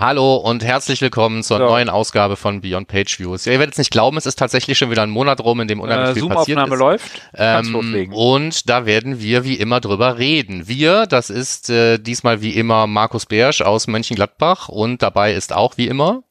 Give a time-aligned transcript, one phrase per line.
[0.00, 1.64] Hallo und herzlich willkommen zur So.
[1.66, 3.44] neuen Ausgabe von Beyond Page Views.
[3.44, 5.68] Ja, ihr werdet es nicht glauben, es ist tatsächlich schon wieder ein Monat rum, in
[5.68, 6.74] dem unheimlich Äh, viel passiert ist.
[6.74, 7.22] läuft.
[7.34, 10.66] Ähm, und da werden wir wie immer drüber reden.
[10.66, 15.76] Wir, das ist äh, diesmal wie immer Markus Bersch aus Mönchengladbach und dabei ist auch
[15.76, 16.22] wie immer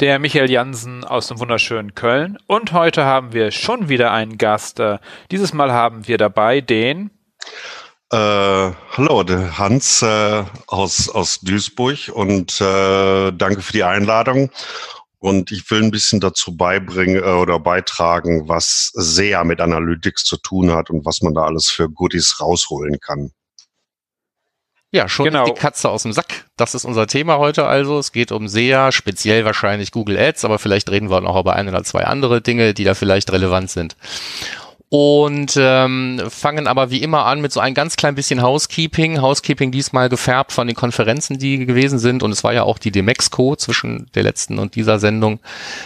[0.00, 2.38] Der Michael Jansen aus dem wunderschönen Köln.
[2.46, 4.80] Und heute haben wir schon wieder einen Gast.
[4.80, 4.96] Äh,
[5.30, 7.10] Dieses Mal haben wir dabei den.
[8.12, 9.24] Äh, hallo,
[9.56, 14.50] Hans äh, aus, aus Duisburg und äh, danke für die Einladung.
[15.20, 20.38] Und ich will ein bisschen dazu beibringen äh, oder beitragen, was sehr mit Analytics zu
[20.38, 23.30] tun hat und was man da alles für Goodies rausholen kann.
[24.90, 25.44] ja schon Genau.
[25.44, 26.46] die Katze aus dem Sack.
[26.56, 28.00] Das ist unser Thema heute also.
[28.00, 31.68] Es geht um SEA, speziell wahrscheinlich Google Ads, aber vielleicht reden wir noch über ein
[31.68, 33.96] oder zwei andere Dinge, die da vielleicht relevant sind.
[34.92, 39.22] Und ähm, fangen aber wie immer an mit so ein ganz klein bisschen Housekeeping.
[39.22, 42.24] Housekeeping diesmal gefärbt von den Konferenzen, die gewesen sind.
[42.24, 45.38] Und es war ja auch die Demexco zwischen der letzten und dieser Sendung.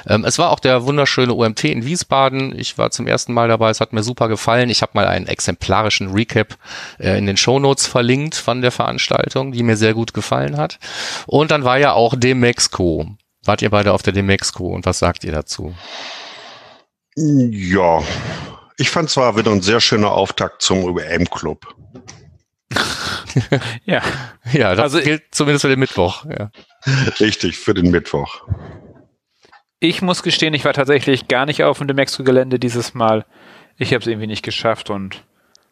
[0.07, 2.59] Ähm, es war auch der wunderschöne OMT in Wiesbaden.
[2.59, 3.69] Ich war zum ersten Mal dabei.
[3.69, 4.71] Es hat mir super gefallen.
[4.71, 6.57] Ich habe mal einen exemplarischen Recap
[6.99, 10.79] äh, in den Shownotes verlinkt von der Veranstaltung, die mir sehr gut gefallen hat.
[11.27, 13.07] Und dann war ja auch Demexco.
[13.45, 15.75] Wart ihr beide auf der Demexco und was sagt ihr dazu?
[17.17, 18.03] Ja,
[18.77, 21.67] ich fand zwar wieder ein sehr schöner Auftakt zum UM-Club.
[23.85, 24.01] Ja,
[24.53, 26.25] Ja, das Also- gilt zumindest für den Mittwoch.
[26.27, 26.51] Ja.
[27.21, 28.43] Richtig, für den Mittwoch.
[29.81, 33.27] ich muss gestehen, ich war tatsächlich gar nicht auf dem Demexco-Gelände dieses Mal.
[33.77, 35.25] Ich habe es irgendwie nicht geschafft und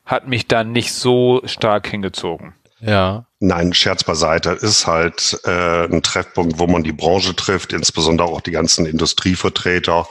[0.04, 2.54] hat mich dann nicht so stark hingezogen.
[2.80, 3.26] ja.
[3.44, 4.50] Nein, Scherz beiseite.
[4.50, 10.06] Ist halt äh, ein Treffpunkt, wo man die Branche trifft, insbesondere auch die ganzen Industrievertreter.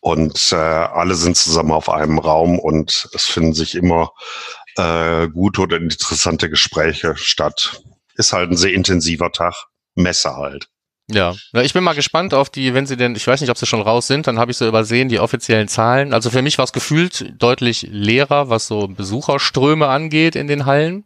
[0.00, 4.12] Und äh, alle sind zusammen auf einem Raum und es finden sich immer
[4.78, 7.82] äh, gute oder interessante Gespräche statt.
[8.14, 9.54] Ist halt ein sehr intensiver Tag.
[9.94, 10.68] Messe halt.
[11.10, 13.66] Ja, ich bin mal gespannt auf die, wenn sie denn, ich weiß nicht, ob sie
[13.66, 16.14] schon raus sind, dann habe ich so übersehen, die offiziellen Zahlen.
[16.14, 21.04] Also für mich war es gefühlt deutlich leerer, was so Besucherströme angeht in den Hallen.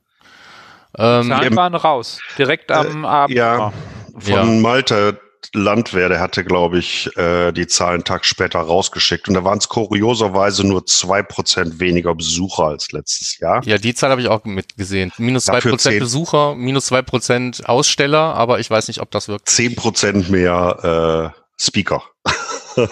[0.98, 2.18] Ähm, waren raus.
[2.38, 3.36] Direkt am Abend.
[3.36, 3.72] ja.
[4.16, 4.44] Von Ja.
[4.44, 5.18] Malte
[5.52, 9.28] Landwehr, der hatte, glaube ich, äh, die Zahlen einen Tag später rausgeschickt.
[9.28, 13.62] Und da waren es kurioserweise nur zwei Prozent weniger Besucher als letztes Jahr.
[13.64, 15.12] ja, die Zahl habe ich auch mitgesehen.
[15.18, 19.10] Minus zwei Dafür Prozent zehn- Besucher, minus zwei Prozent Aussteller, aber ich weiß nicht, ob
[19.10, 19.48] das wirkt.
[19.48, 22.02] Zehn Prozent mehr äh, Speaker.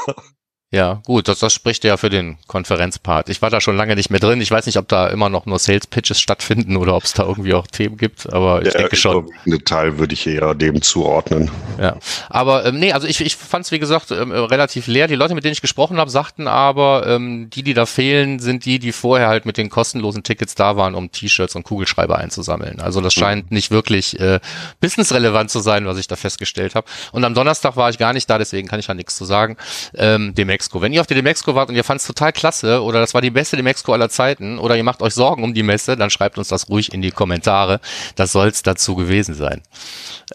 [0.72, 3.28] Ja, gut, das, das spricht ja für den Konferenzpart.
[3.28, 4.41] Ich war da schon lange nicht mehr drin.
[4.41, 7.25] Ich weiß nicht, ob da immer noch nur Sales Pitches stattfinden oder ob es da
[7.25, 9.19] irgendwie auch Themen gibt, aber ich Der denke schon.
[9.19, 11.50] überwiegende Teil würde ich eher dem zuordnen.
[11.78, 11.97] Ja,
[12.31, 15.09] aber ähm, nee, also ich, ich fand es wie gesagt ähm, äh, relativ leer.
[15.09, 18.65] Die Leute, mit denen ich gesprochen habe, sagten aber, ähm, die, die da fehlen, sind
[18.65, 22.81] die, die vorher halt mit den kostenlosen Tickets da waren, um T-Shirts und Kugelschreiber einzusammeln.
[22.81, 24.41] Also das scheint nicht wirklich äh,
[24.81, 26.87] businessrelevant zu sein, was ich da festgestellt habe.
[27.12, 29.59] Und am Donnerstag war ich gar nicht da, deswegen kann ich da nichts zu sagen.
[29.94, 30.80] Ähm, Demexco.
[30.80, 33.20] Wenn ihr auf der Demexco wart und ihr fand es total klasse oder das war
[33.20, 36.38] die beste Demexco aller Zeiten oder ihr macht euch Sorgen um die Messe, dann schreibt
[36.38, 37.80] uns das ruhig in die Kommentare.
[38.16, 39.62] Das soll's dazu gewesen sein.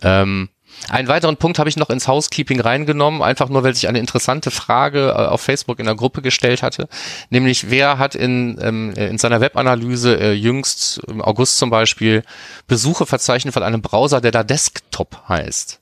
[0.02, 0.50] Ähm,
[0.90, 4.52] einen weiteren Punkt habe ich noch ins Housekeeping reingenommen, einfach nur, weil sich eine interessante
[4.52, 6.88] Frage äh, auf Facebook in der Gruppe gestellt hatte,
[7.30, 12.24] nämlich wer hat in, ähm, äh, in seiner Webanalyse äh, jüngst im August zum Beispiel
[12.68, 15.80] Besuche verzeichnet von einem Browser, der da Desktop heißt.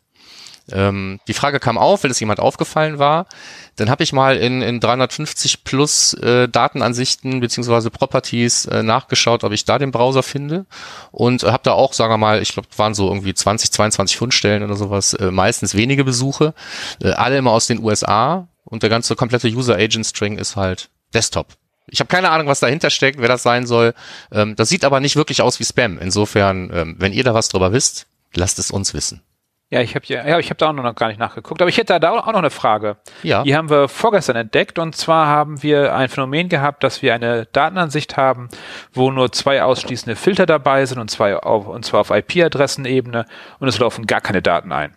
[0.71, 3.27] Ähm, die Frage kam auf, weil es jemand aufgefallen war.
[3.75, 9.51] Dann habe ich mal in, in 350 plus äh, Datenansichten beziehungsweise Properties äh, nachgeschaut, ob
[9.51, 10.65] ich da den Browser finde
[11.11, 14.17] und äh, habe da auch, sagen wir mal, ich glaube, waren so irgendwie 20, 22
[14.17, 16.53] Fundstellen oder sowas, äh, meistens wenige Besuche,
[17.01, 20.89] äh, alle immer aus den USA und der ganze komplette User Agent String ist halt
[21.13, 21.47] Desktop.
[21.87, 23.93] Ich habe keine Ahnung, was dahinter steckt, wer das sein soll.
[24.31, 25.99] Ähm, das sieht aber nicht wirklich aus wie Spam.
[25.99, 29.21] Insofern, ähm, wenn ihr da was drüber wisst, lasst es uns wissen.
[29.71, 31.99] Ja, ich habe ja, ich habe da auch noch gar nicht nachgeguckt, aber ich hätte
[31.99, 32.97] da auch noch eine Frage.
[33.23, 33.41] Ja.
[33.43, 37.47] Die haben wir vorgestern entdeckt und zwar haben wir ein Phänomen gehabt, dass wir eine
[37.47, 38.49] Datenansicht haben,
[38.93, 43.25] wo nur zwei ausschließende Filter dabei sind und zwei auf, und zwar auf IP-Adressenebene
[43.59, 44.95] und es laufen gar keine Daten ein.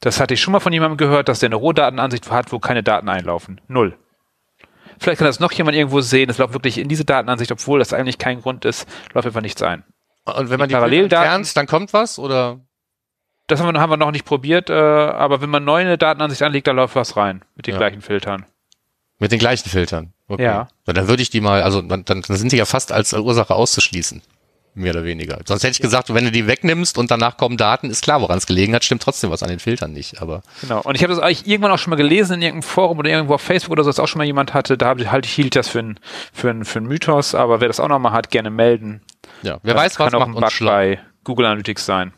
[0.00, 2.82] Das hatte ich schon mal von jemandem gehört, dass der eine Rohdatenansicht hat, wo keine
[2.82, 3.60] Daten einlaufen.
[3.68, 3.98] Null.
[4.98, 6.30] Vielleicht kann das noch jemand irgendwo sehen.
[6.30, 9.62] Es läuft wirklich in diese Datenansicht, obwohl das eigentlich kein Grund ist, läuft einfach nichts
[9.62, 9.84] ein.
[10.24, 12.60] Und wenn man die Paralleldaten- Bilder entfernt, dann kommt was oder?
[13.48, 16.42] Das haben wir, haben wir noch nicht probiert, äh, aber wenn man neu eine Datenansicht
[16.42, 17.78] anlegt, da läuft was rein mit den Ja.
[17.78, 18.44] gleichen Filtern.
[19.18, 20.12] Mit den gleichen Filtern.
[20.28, 20.44] Okay.
[20.44, 20.68] Ja.
[20.84, 24.22] Dann würde ich die mal, also dann, dann sind die ja fast als Ursache auszuschließen.
[24.74, 25.40] mehr oder weniger.
[25.44, 28.38] Sonst hätte ich gesagt, wenn du die wegnimmst und danach kommen Daten, ist klar, woran
[28.38, 30.22] es gelegen hat, stimmt trotzdem was an den Filtern nicht.
[30.22, 30.82] Aber genau.
[30.82, 33.34] Und ich habe das eigentlich irgendwann auch schon mal gelesen in irgendeinem Forum oder irgendwo
[33.34, 34.78] auf Facebook oder so, dass auch schon mal jemand hatte.
[34.78, 35.98] Da halt, hielt ich das für ein,
[36.32, 37.34] für ein, für ein Mythos.
[37.34, 39.00] Aber wer das auch noch mal hat, gerne melden.
[39.42, 42.12] Ja, wer das weiß, was macht auch ein Bug bei Google Analytics sein.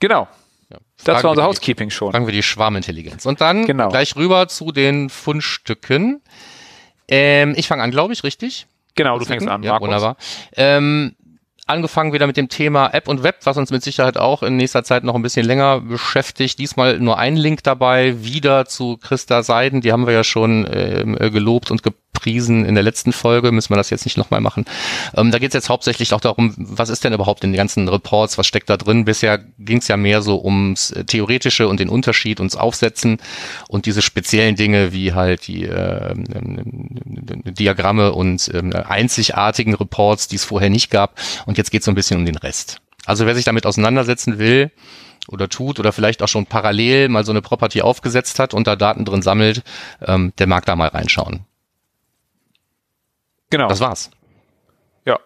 [0.00, 0.28] Genau.
[0.70, 2.12] Ja, das war unser Housekeeping schon.
[2.12, 3.26] Fragen wir die Schwarmintelligenz.
[3.26, 3.88] Und dann genau.
[3.88, 6.22] gleich rüber zu den Fundstücken.
[7.08, 8.66] Ähm, ich fange an, glaube ich, richtig?
[8.94, 9.88] Genau, du fängst an, ja, Markus.
[9.88, 10.16] Wunderbar.
[10.56, 11.14] Ähm,
[11.66, 14.84] angefangen wieder mit dem Thema App und Web, was uns mit Sicherheit auch in nächster
[14.84, 16.58] Zeit noch ein bisschen länger beschäftigt.
[16.58, 19.80] Diesmal nur ein Link dabei, wieder zu Christa Seiden.
[19.80, 23.70] Die haben wir ja schon äh, gelobt und ge gepriesen in der letzten Folge, müssen
[23.70, 24.64] wir das jetzt nicht nochmal machen.
[25.16, 27.88] Ähm, da geht es jetzt hauptsächlich auch darum, was ist denn überhaupt in den ganzen
[27.88, 29.04] Reports, was steckt da drin?
[29.04, 33.18] Bisher ging es ja mehr so ums äh, Theoretische und den Unterschied, uns aufsetzen
[33.68, 36.14] und diese speziellen Dinge wie halt die äh,
[37.44, 41.18] Diagramme und äh, einzigartigen Reports, die es vorher nicht gab.
[41.46, 42.78] Und jetzt geht es so ein bisschen um den Rest.
[43.06, 44.70] Also wer sich damit auseinandersetzen will,
[45.28, 48.74] oder tut oder vielleicht auch schon parallel mal so eine Property aufgesetzt hat und da
[48.74, 49.62] Daten drin sammelt,
[50.04, 51.44] ähm, der mag da mal reinschauen.
[53.50, 53.68] Genau.
[53.68, 54.10] Das war's.
[55.04, 55.18] Ja.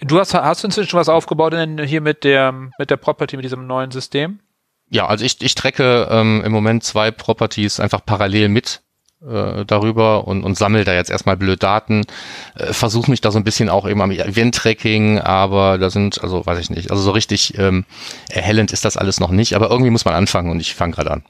[0.00, 3.44] Du hast, hast du inzwischen was aufgebaut in, hier mit der, mit der Property, mit
[3.44, 4.40] diesem neuen System?
[4.90, 8.82] Ja, also ich, ich tracke ähm, im Moment zwei Properties einfach parallel mit
[9.26, 12.02] äh, darüber und, und sammle da jetzt erstmal blöd Daten,
[12.54, 16.44] äh, versuche mich da so ein bisschen auch eben am Event-Tracking, aber da sind, also
[16.44, 17.84] weiß ich nicht, also so richtig ähm,
[18.28, 21.10] erhellend ist das alles noch nicht, aber irgendwie muss man anfangen und ich fange gerade
[21.10, 21.24] an.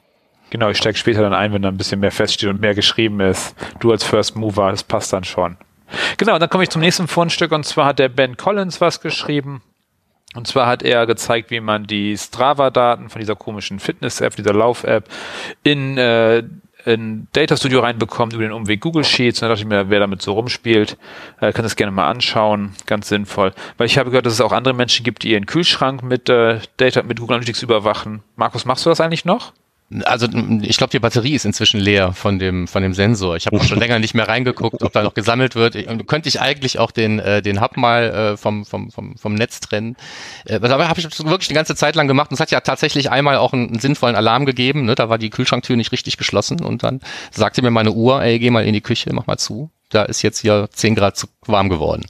[0.51, 3.21] Genau, ich steige später dann ein, wenn da ein bisschen mehr feststeht und mehr geschrieben
[3.21, 3.55] ist.
[3.81, 5.57] Du als First Mover, das passt dann schon.
[6.17, 9.63] Genau, dann komme ich zum nächsten Fundstück und zwar hat der Ben Collins was geschrieben.
[10.35, 15.09] Und zwar hat er gezeigt, wie man die Strava-Daten von dieser komischen Fitness-App, dieser Lauf-App,
[15.63, 16.43] in, äh,
[16.85, 19.41] in Data Studio reinbekommt über den Umweg Google Sheets.
[19.41, 20.99] Und da dachte ich mir, wer damit so rumspielt,
[21.41, 22.75] äh, kann das gerne mal anschauen.
[22.85, 23.53] Ganz sinnvoll.
[23.79, 26.61] Weil ich habe gehört, dass es auch andere Menschen gibt, die ihren Kühlschrank mit äh,
[26.77, 28.23] Data, mit Google Analytics überwachen.
[28.37, 29.55] Markus, machst du das eigentlich noch?
[30.05, 30.27] Also
[30.63, 33.37] ich glaube, die Batterie ist inzwischen leer von dem von dem Sensor.
[33.37, 35.77] Ich habe auch schon länger nicht mehr reingeguckt, ob da noch gesammelt wird.
[35.87, 38.03] Und könnte ich eigentlich auch den äh, den Hub mal
[38.33, 39.97] äh, vom, vom vom vom Netz trennen.
[40.45, 42.31] Äh, aber habe ich wirklich eine ganze Zeit lang gemacht.
[42.31, 44.87] Und es hat ja tatsächlich einmal auch einen, einen sinnvollen Alarm gegeben.
[44.87, 44.97] Ne?
[44.97, 47.01] Da war die Kühlschranktür nicht richtig geschlossen und dann
[47.31, 50.23] sagte mir meine Uhr, ey, geh mal in die Küche, mach mal zu da ist
[50.23, 52.07] jetzt hier 10 Grad zu warm geworden.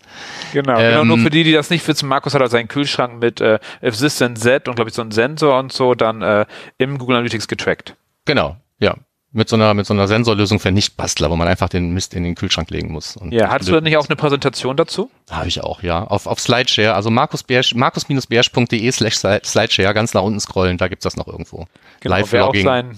[0.53, 3.21] Genau, ähm, genau, nur für die, die das nicht wissen, Markus hat also seinen Kühlschrank
[3.21, 6.47] mit äh, Assistant Z und glaube ich so einen Sensor und so dann äh,
[6.79, 7.97] im Google Analytics getrackt.
[8.25, 8.95] Genau, ja.
[9.33, 12.23] Mit so einer, mit so einer Sensorlösung für Nichtbastler, wo man einfach den Mist in
[12.23, 13.19] den Kühlschrank legen muss.
[13.29, 15.11] ja, hattest du da nicht auch eine Präsentation dazu?
[15.31, 16.05] Habe ich auch, ja.
[16.05, 21.27] Auf, auf Slideshare, also markus-bärsch.de slash Slideshare, ganz nach unten scrollen, da gibt's das noch
[21.27, 21.67] irgendwo.
[22.01, 22.97] Genau, Live-Vlogging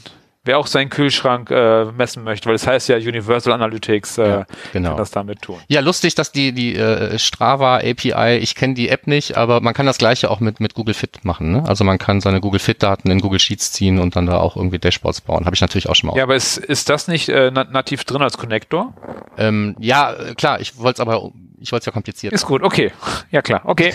[0.49, 4.29] wer auch seinen Kühlschrank äh, messen möchte, weil es das heißt ja Universal Analytics äh,
[4.29, 4.91] ja, genau.
[4.91, 5.59] kann das damit tun.
[5.69, 9.75] Ja, lustig, dass die die äh, Strava API, ich kenne die App nicht, aber man
[9.75, 11.53] kann das gleiche auch mit mit Google Fit machen.
[11.53, 11.65] Ne?
[11.69, 14.57] Also man kann seine Google Fit Daten in Google Sheets ziehen und dann da auch
[14.57, 15.45] irgendwie Dashboards bauen.
[15.45, 16.17] Habe ich natürlich auch schon mal.
[16.17, 18.95] Ja, aber ist, ist das nicht äh, nativ drin als Connector?
[19.37, 20.61] Ähm, ja, klar.
[20.61, 21.31] Ich wollte es aber
[21.61, 22.33] ich wollte es ja kompliziert.
[22.33, 22.93] Ist gut, okay.
[23.31, 23.93] Ja klar, okay.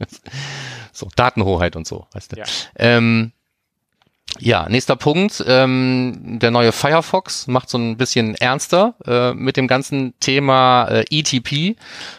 [0.92, 2.36] so Datenhoheit und so, weißt du.
[2.38, 2.44] Ja.
[2.76, 3.32] Ähm,
[4.38, 5.44] ja, nächster Punkt.
[5.46, 11.04] Ähm, der neue Firefox macht so ein bisschen ernster äh, mit dem ganzen Thema äh,
[11.10, 11.76] ETP.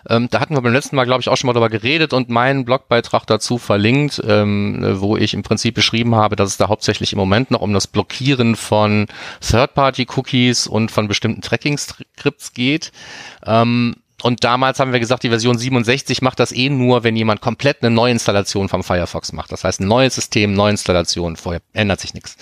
[0.10, 2.30] Ähm, da hatten wir beim letzten Mal, glaube ich, auch schon mal darüber geredet und
[2.30, 7.14] meinen Blogbeitrag dazu verlinkt, ähm, wo ich im Prinzip beschrieben habe, dass es da hauptsächlich
[7.14, 9.08] im Moment noch um das Blockieren von
[9.42, 12.92] Third-Party-Cookies und von bestimmten Tracking-Skripts geht.
[13.46, 17.40] Ähm, und damals haben wir gesagt, die Version 67 macht das eh nur, wenn jemand
[17.40, 19.52] komplett eine Neuinstallation vom Firefox macht.
[19.52, 22.36] Das heißt, ein neues System, Neuinstallation, vorher ändert sich nichts.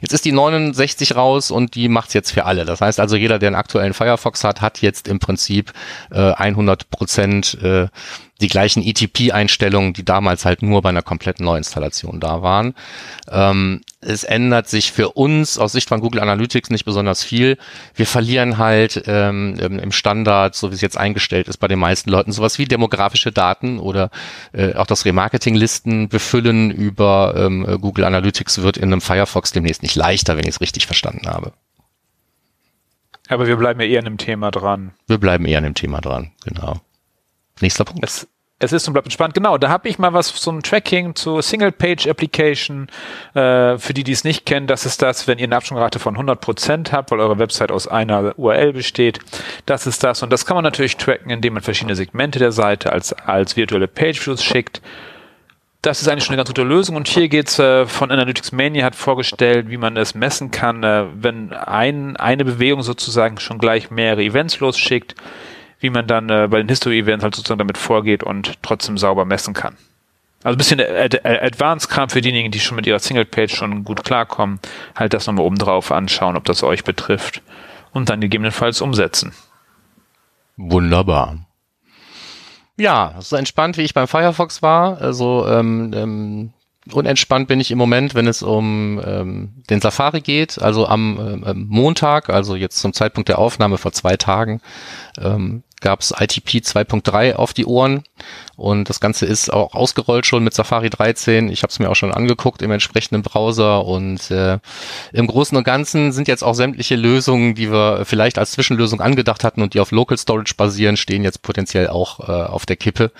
[0.00, 2.64] Jetzt ist die 69 raus und die macht's jetzt für alle.
[2.64, 5.74] Das heißt also, jeder, der einen aktuellen Firefox hat, hat jetzt im Prinzip
[6.10, 7.88] äh, 100 Prozent äh,
[8.40, 12.74] die gleichen ETP-Einstellungen, die damals halt nur bei einer kompletten Neuinstallation da waren.
[13.30, 17.58] Ähm, es ändert sich für uns aus Sicht von Google Analytics nicht besonders viel.
[17.94, 22.10] Wir verlieren halt ähm, im Standard, so wie es jetzt eingestellt ist bei den meisten
[22.10, 24.10] Leuten, sowas wie demografische Daten oder
[24.52, 29.96] äh, auch das Remarketing-Listen befüllen über ähm, Google Analytics wird in einem Firefox demnächst nicht
[29.96, 31.52] leichter, wenn ich es richtig verstanden habe.
[33.28, 34.92] Aber wir bleiben ja eher an dem Thema dran.
[35.06, 36.80] Wir bleiben eher an dem Thema dran, genau.
[37.60, 38.04] Nächster Punkt.
[38.04, 38.28] Es,
[38.60, 39.34] es ist und bleibt entspannt.
[39.34, 42.88] Genau, da habe ich mal was zum Tracking zur Single-Page-Application.
[43.34, 46.16] Äh, für die, die es nicht kennen, das ist das, wenn ihr eine Absprungrate von
[46.16, 49.20] 100% habt, weil eure Website aus einer URL besteht.
[49.66, 50.22] Das ist das.
[50.22, 53.86] Und das kann man natürlich tracken, indem man verschiedene Segmente der Seite als, als virtuelle
[53.86, 54.82] Page-Views schickt.
[55.80, 56.96] Das ist eigentlich schon eine ganz gute Lösung.
[56.96, 61.04] Und hier geht's äh, von Analytics Mania hat vorgestellt, wie man es messen kann, äh,
[61.14, 65.14] wenn ein, eine Bewegung sozusagen schon gleich mehrere Events losschickt
[65.80, 69.54] wie man dann äh, bei den History-Events halt sozusagen damit vorgeht und trotzdem sauber messen
[69.54, 69.76] kann.
[70.44, 74.60] Also ein bisschen Ad Advanced-Kram für diejenigen, die schon mit ihrer Single-Page schon gut klarkommen,
[74.94, 77.42] halt das nochmal oben drauf anschauen, ob das euch betrifft
[77.92, 79.32] und dann gegebenenfalls umsetzen.
[80.56, 81.38] Wunderbar.
[82.76, 86.52] Ja, so entspannt wie ich beim Firefox war, also ähm, ähm,
[86.92, 90.60] unentspannt bin ich im Moment, wenn es um ähm, den Safari geht.
[90.60, 94.60] Also am ähm, Montag, also jetzt zum Zeitpunkt der Aufnahme vor zwei Tagen,
[95.20, 98.02] ähm, gab es ITP 2.3 auf die Ohren
[98.56, 101.48] und das Ganze ist auch ausgerollt schon mit Safari 13.
[101.48, 104.58] Ich habe es mir auch schon angeguckt im entsprechenden Browser und äh,
[105.12, 109.44] im Großen und Ganzen sind jetzt auch sämtliche Lösungen, die wir vielleicht als Zwischenlösung angedacht
[109.44, 113.12] hatten und die auf Local Storage basieren, stehen jetzt potenziell auch äh, auf der Kippe.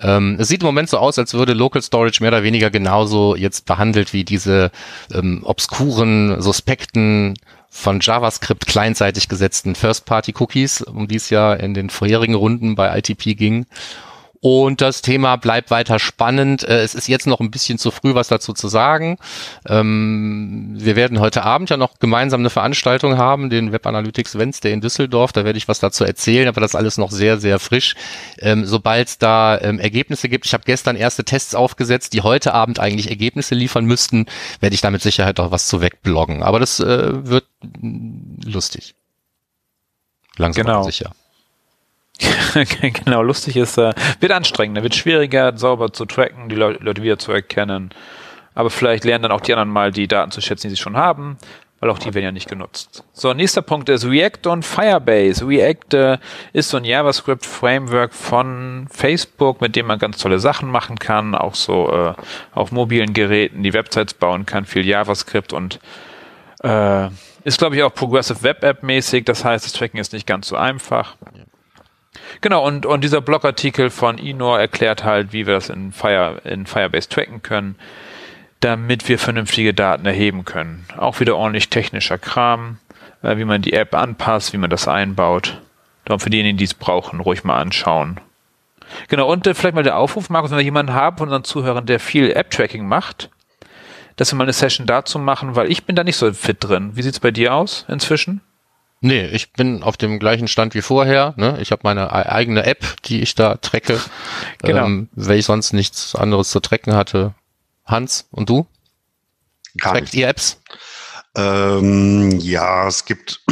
[0.00, 3.34] Ähm, es sieht im Moment so aus, als würde Local Storage mehr oder weniger genauso
[3.34, 4.70] jetzt behandelt wie diese
[5.12, 7.34] ähm, obskuren, suspekten
[7.76, 13.36] von JavaScript kleinseitig gesetzten First-Party-Cookies, um die es ja in den vorherigen Runden bei ITP
[13.36, 13.66] ging.
[14.40, 16.62] Und das Thema bleibt weiter spannend.
[16.62, 19.18] Äh, es ist jetzt noch ein bisschen zu früh, was dazu zu sagen.
[19.66, 24.72] Ähm, wir werden heute Abend ja noch gemeinsam eine Veranstaltung haben, den Web Analytics Wednesday
[24.72, 25.32] in Düsseldorf.
[25.32, 27.94] Da werde ich was dazu erzählen, aber das ist alles noch sehr, sehr frisch.
[28.38, 32.52] Ähm, Sobald es da ähm, Ergebnisse gibt, ich habe gestern erste Tests aufgesetzt, die heute
[32.52, 34.26] Abend eigentlich Ergebnisse liefern müssten,
[34.60, 36.42] werde ich da mit Sicherheit auch was zu wegbloggen.
[36.42, 37.46] Aber das äh, wird
[38.44, 38.94] lustig.
[40.36, 40.82] Langsam genau.
[40.82, 41.12] sicher.
[42.80, 47.18] genau, lustig ist, äh, wird anstrengender, wird schwieriger, sauber zu tracken, die Le Leute wieder
[47.18, 47.90] zu erkennen.
[48.54, 50.96] Aber vielleicht lernen dann auch die anderen mal die Daten zu schätzen, die sie schon
[50.96, 51.36] haben,
[51.78, 53.04] weil auch die werden ja nicht genutzt.
[53.12, 55.46] So, nächster Punkt ist React und Firebase.
[55.46, 56.18] React äh,
[56.54, 61.54] ist so ein JavaScript-Framework von Facebook, mit dem man ganz tolle Sachen machen kann, auch
[61.54, 62.14] so äh,
[62.54, 65.80] auf mobilen Geräten die Websites bauen kann, viel JavaScript und
[66.62, 67.08] äh,
[67.44, 69.26] ist, glaube ich, auch Progressive Web App mäßig.
[69.26, 71.16] Das heißt, das Tracking ist nicht ganz so einfach.
[71.34, 71.42] Ja.
[72.40, 76.66] Genau, und, und dieser Blogartikel von Inor erklärt halt, wie wir das in, Fire, in
[76.66, 77.76] Firebase tracken können,
[78.60, 80.86] damit wir vernünftige Daten erheben können.
[80.96, 82.78] Auch wieder ordentlich technischer Kram,
[83.22, 85.60] äh, wie man die App anpasst, wie man das einbaut.
[86.04, 88.20] Darum für diejenigen, die es brauchen, ruhig mal anschauen.
[89.08, 91.86] Genau, und äh, vielleicht mal der Aufruf, Markus, wenn wir jemanden haben von unseren Zuhörern,
[91.86, 93.30] der viel App-Tracking macht,
[94.16, 96.92] dass wir mal eine Session dazu machen, weil ich bin da nicht so fit drin.
[96.94, 98.40] Wie sieht's bei dir aus inzwischen?
[99.06, 101.32] Nee, ich bin auf dem gleichen Stand wie vorher.
[101.36, 101.58] Ne?
[101.60, 104.00] Ich habe meine eigene App, die ich da trecke,
[104.62, 104.84] genau.
[104.84, 107.32] ähm, weil ich sonst nichts anderes zu trecken hatte.
[107.84, 108.66] Hans, und du?
[109.78, 110.60] Gar Trackt ihr Apps?
[111.36, 113.42] Ähm, ja, es gibt,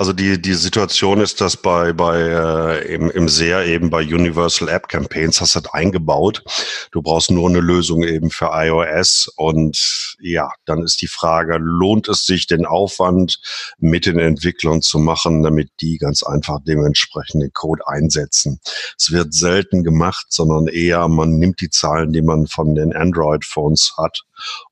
[0.00, 4.70] also die, die Situation ist, dass bei, bei äh, im, im SEA eben bei Universal
[4.70, 6.42] App Campaigns hast du das eingebaut.
[6.90, 12.08] Du brauchst nur eine Lösung eben für iOS und ja, dann ist die Frage, lohnt
[12.08, 13.42] es sich den Aufwand
[13.76, 18.58] mit den Entwicklern zu machen, damit die ganz einfach dementsprechend den Code einsetzen.
[18.98, 23.96] Es wird selten gemacht, sondern eher man nimmt die Zahlen, die man von den Android-Phones
[23.98, 24.22] hat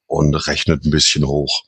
[0.06, 1.64] und rechnet ein bisschen hoch.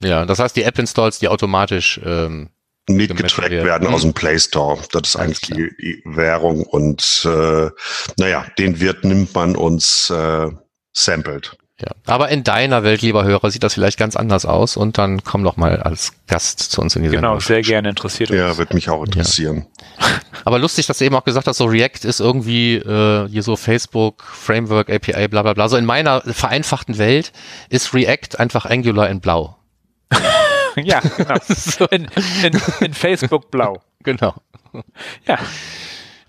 [0.00, 2.50] Ja, das heißt, die App-Installs, die automatisch ähm,
[2.88, 4.80] mitgetrackt werden, werden aus dem Play Store.
[4.92, 7.70] Das ist eigentlich die, die, Währung und äh,
[8.18, 10.48] naja, den Wert nimmt man uns äh,
[10.92, 11.56] sampled.
[11.80, 15.24] Ja, aber in deiner Welt, lieber Hörer, sieht das vielleicht ganz anders aus und dann
[15.24, 17.30] komm doch mal als Gast zu uns in die Sendung.
[17.30, 18.38] Genau, sehr gerne interessiert uns.
[18.38, 19.66] Ja, wird mich auch interessieren.
[19.98, 20.06] Ja.
[20.44, 23.56] Aber lustig, dass du eben auch gesagt hast, so React ist irgendwie äh, hier so
[23.56, 25.70] Facebook, Framework, API, bla bla bla.
[25.70, 27.32] So in meiner vereinfachten Welt
[27.70, 29.56] ist React einfach Angular in Blau.
[30.82, 31.36] ja, genau.
[31.90, 32.08] In,
[32.42, 33.80] in, in Facebook blau.
[34.02, 34.34] Genau.
[35.26, 35.38] Ja.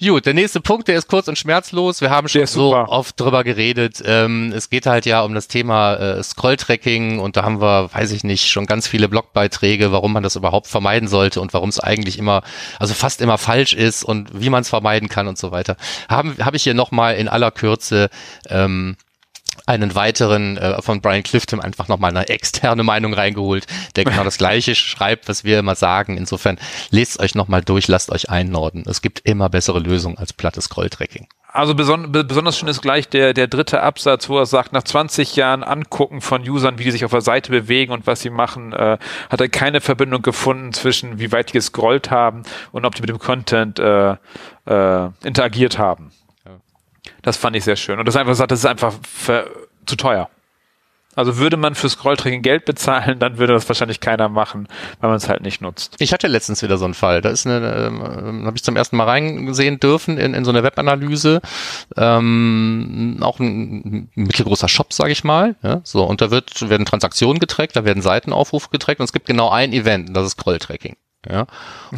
[0.04, 2.02] Gut, der nächste Punkt, der ist kurz und schmerzlos.
[2.02, 4.02] Wir haben schon so oft drüber geredet.
[4.04, 8.12] Ähm, es geht halt ja um das Thema äh, Scrolltracking und da haben wir, weiß
[8.12, 11.80] ich nicht, schon ganz viele Blogbeiträge, warum man das überhaupt vermeiden sollte und warum es
[11.80, 12.42] eigentlich immer,
[12.80, 15.78] also fast immer falsch ist und wie man es vermeiden kann und so weiter.
[16.10, 18.10] Haben habe ich hier nochmal in aller Kürze
[18.50, 18.98] ähm,
[19.72, 24.38] einen weiteren äh, von Brian Clifton einfach nochmal eine externe Meinung reingeholt, der genau das
[24.38, 26.18] gleiche schreibt, was wir immer sagen.
[26.18, 26.60] Insofern
[26.90, 28.84] lest euch nochmal durch, lasst euch einnorden.
[28.88, 31.28] Es gibt immer bessere Lösungen als plattes Scrolltracking.
[31.54, 35.36] Also beson besonders schön ist gleich der, der dritte Absatz, wo er sagt, nach 20
[35.36, 38.72] Jahren Angucken von Usern, wie die sich auf der Seite bewegen und was sie machen,
[38.72, 38.98] äh,
[39.30, 43.10] hat er keine Verbindung gefunden zwischen, wie weit die gescrollt haben und ob die mit
[43.10, 44.16] dem Content äh,
[44.66, 46.12] äh, interagiert haben.
[47.22, 48.00] Das fand ich sehr schön.
[48.00, 49.50] Und das einfach sagt, das ist einfach für,
[49.86, 50.30] zu teuer.
[51.14, 54.68] Also würde man für Scrolltracking Geld bezahlen, dann würde das wahrscheinlich keiner machen,
[55.02, 55.96] weil man es halt nicht nutzt.
[56.00, 57.22] Ich hatte letztens wieder so einen Fall.
[57.22, 60.64] Da ist eine, ähm, habe ich zum ersten Mal reingesehen dürfen in, in so eine
[60.64, 61.42] Webanalyse.
[61.98, 65.56] Ähm, auch ein mittelgroßer Shop, sage ich mal.
[65.64, 69.26] Ja, so und da wird werden Transaktionen getrackt, da werden Seitenaufrufe getrackt und es gibt
[69.26, 70.96] genau ein Event, und das ist Scrolltracking.
[71.30, 71.46] Ja.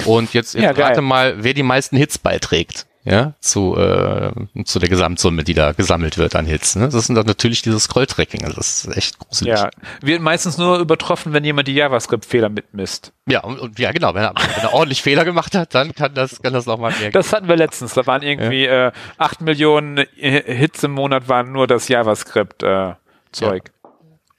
[0.05, 2.87] Und jetzt, jetzt Ja, rate mal, wer die meisten Hits beiträgt.
[3.05, 4.31] Ja, zu, äh,
[4.63, 6.77] zu der Gesamtsumme, die da gesammelt wird an Hits.
[6.77, 6.87] Ne?
[6.87, 8.45] Das sind dann natürlich dieses Scroll-Tracking.
[8.45, 9.53] Also das ist echt gruselig.
[9.59, 9.69] Ja,
[10.01, 13.11] wird meistens nur übertroffen, wenn jemand die JavaScript-Fehler mitmisst.
[13.27, 14.13] Ja, und, und ja, genau.
[14.13, 17.11] Wenn er, wenn er ordentlich Fehler gemacht hat, dann kann das, kann das nochmal mehr.
[17.11, 17.93] Das hatten wir letztens.
[17.93, 23.71] Da waren irgendwie äh, 8 Millionen äh, Hits im Monat waren nur das JavaScript-Zeug.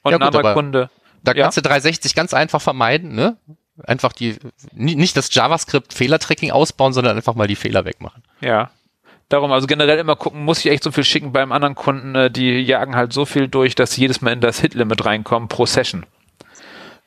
[0.01, 0.89] Und Ja, ein anderer aber Kunde.
[1.23, 1.43] Da Ja.
[1.43, 3.37] kannst du 360 ganz einfach vermeiden, ne?
[3.83, 4.37] Einfach die,
[4.73, 8.23] ni- nicht das JavaScript-Fehlertracking ausbauen, sondern einfach mal die Fehler wegmachen.
[8.41, 8.71] Ja.
[9.27, 12.31] Darum, also generell immer gucken, muss ich echt so viel schicken beim anderen Kunden, äh,
[12.31, 15.65] die jagen halt so viel durch, dass sie jedes Mal in das Hit-Limit reinkommen pro
[15.65, 16.05] Session.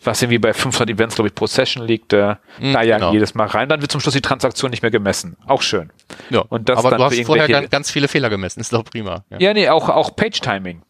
[0.03, 3.13] Was irgendwie bei 500 Events, glaube ich, pro Session liegt, äh, Mm, da jagen genau.
[3.13, 3.69] jedes Mal rein.
[3.69, 5.37] Dann wird zum Schluss die Transaktion nicht mehr gemessen.
[5.47, 5.91] Auch schön.
[6.31, 8.85] Ja, Und das aber dann du hast vorher ganz, ganz viele Fehler gemessen, ist doch
[8.85, 9.25] prima.
[9.31, 9.39] Ja.
[9.41, 10.83] Ja, nee, auch, auch Page-Timing.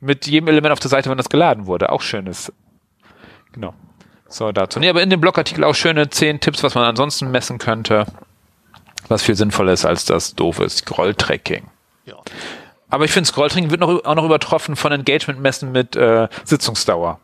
[0.00, 1.90] Mit jedem Element auf der Seite, wenn das geladen wurde.
[1.90, 2.52] Auch schönes.
[3.52, 3.74] Genau.
[4.28, 4.80] So, dazu.
[4.80, 8.06] Nee, aber in dem Blogartikel auch schöne 10 Tipps, was man ansonsten messen könnte.
[9.08, 11.68] Was viel sinnvoller ist als das doofe Scroll-Tracking.
[12.06, 12.16] Ja.
[12.88, 17.20] Aber ich finde, Scroll-Tracking wird noch, auch noch übertroffen von Engagement-Messen mit äh, Sitzungsdauer.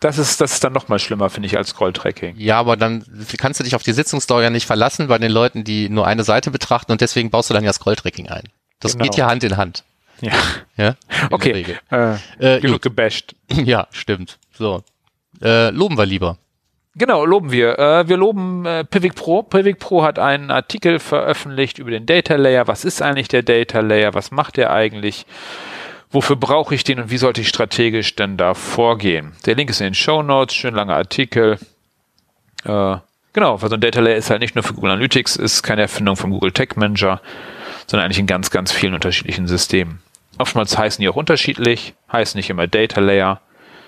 [0.00, 2.34] Das ist, das ist dann noch mal schlimmer, finde ich, als Scroll-Tracking.
[2.36, 3.04] Ja, aber dann
[3.38, 6.24] kannst du dich auf die Sitzungsdauer ja nicht verlassen bei den Leuten, die nur eine
[6.24, 8.42] Seite betrachten und deswegen baust du dann ja Scrolltracking ein.
[8.80, 9.04] Das Genau.
[9.04, 9.84] geht ja Hand in Hand.
[10.20, 10.32] Ja.
[10.76, 10.96] Ja, in
[11.30, 11.78] Okay.
[11.90, 13.34] Äh, Äh, genug gebasht.
[13.52, 14.38] Ja, stimmt.
[14.58, 14.82] So.
[15.42, 16.38] Äh, loben wir lieber.
[16.94, 17.78] Genau, loben wir.
[17.78, 19.42] Äh, wir loben äh, Pivik Pro.
[19.42, 22.68] Pivik Pro hat einen Artikel veröffentlicht über den Data Layer.
[22.68, 24.12] Was ist eigentlich der Data Layer?
[24.14, 25.24] Was macht der eigentlich?
[26.10, 29.32] Wofür brauche ich den und wie sollte ich strategisch denn da vorgehen?
[29.46, 31.58] Der Link ist in den Show Notes, schön langer Artikel.
[32.64, 32.96] Äh,
[33.32, 35.80] genau, weil so ein Data Layer ist halt nicht nur für Google Analytics, ist keine
[35.80, 37.22] Erfindung vom Google Tech Manager,
[37.86, 40.00] sondern eigentlich in ganz, ganz vielen unterschiedlichen Systemen.
[40.36, 43.40] Oftmals heißen die auch unterschiedlich, heißen nicht immer Data Layer,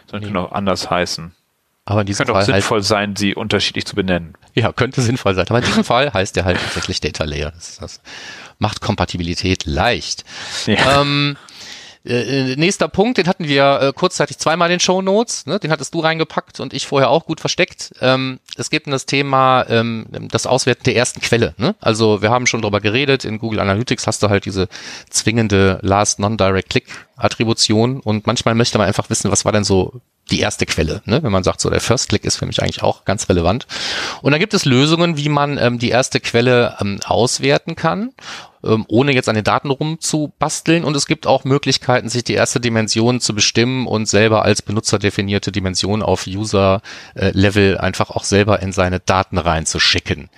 [0.06, 1.34] sondern können auch anders heißen.
[1.86, 4.34] Aber in diesem Könnte auch Fall halt, sinnvoll sein, sie unterschiedlich zu benennen.
[4.54, 5.46] ja, könnte sinnvoll sein.
[5.48, 7.50] Aber in diesem Fall heißt der halt tatsächlich Data Layer.
[7.50, 8.00] Das, das
[8.58, 10.24] macht Kompatibilität leicht.
[10.66, 11.02] Ja.
[11.02, 11.36] Ähm,
[12.06, 15.46] äh, nächster Punkt, den hatten wir äh, kurzzeitig zweimal in den Show Notes.
[15.46, 15.58] Ne?
[15.58, 17.92] Den hattest du reingepackt und ich vorher auch gut versteckt.
[18.00, 21.54] Ähm, es geht um das Thema ähm, das Auswerten der ersten Quelle.
[21.56, 21.74] Ne?
[21.80, 23.24] Also wir haben schon drüber geredet.
[23.24, 24.68] In Google Analytics hast du halt diese
[25.08, 30.00] zwingende Last Non-Direct Click Attribution und manchmal möchte man einfach wissen, was war denn so
[30.30, 31.22] die erste Quelle, ne?
[31.22, 33.66] wenn man sagt, so der First Click ist für mich eigentlich auch ganz relevant.
[34.22, 38.12] Und dann gibt es Lösungen, wie man ähm, die erste Quelle ähm, auswerten kann,
[38.64, 40.84] ähm, ohne jetzt an den Daten rumzubasteln.
[40.84, 45.52] Und es gibt auch Möglichkeiten, sich die erste Dimension zu bestimmen und selber als benutzerdefinierte
[45.52, 50.30] Dimension auf User-Level einfach auch selber in seine Daten reinzuschicken.